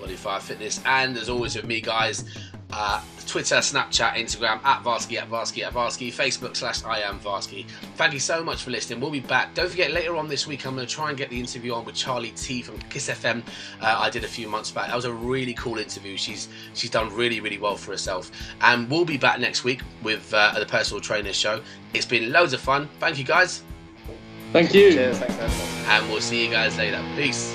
[0.00, 2.24] Bodyfire Fitness, and as always with me, guys,
[2.72, 7.66] uh, Twitter, Snapchat, Instagram at Varsky at Varsky at Varsky, Facebook slash I am Varsky.
[7.96, 9.00] Thank you so much for listening.
[9.00, 9.54] We'll be back.
[9.54, 11.84] Don't forget later on this week, I'm going to try and get the interview on
[11.84, 13.42] with Charlie T from Kiss FM.
[13.80, 14.88] Uh, I did a few months back.
[14.88, 16.16] That was a really cool interview.
[16.16, 20.32] She's she's done really really well for herself, and we'll be back next week with
[20.34, 21.62] uh, the Personal Trainer Show.
[21.94, 22.88] It's been loads of fun.
[23.00, 23.62] Thank you guys,
[24.56, 24.92] Thank you.
[24.92, 25.18] Cheers.
[25.18, 25.86] Thanks for having us.
[25.88, 27.04] and we'll see you guys later.
[27.14, 27.54] Peace.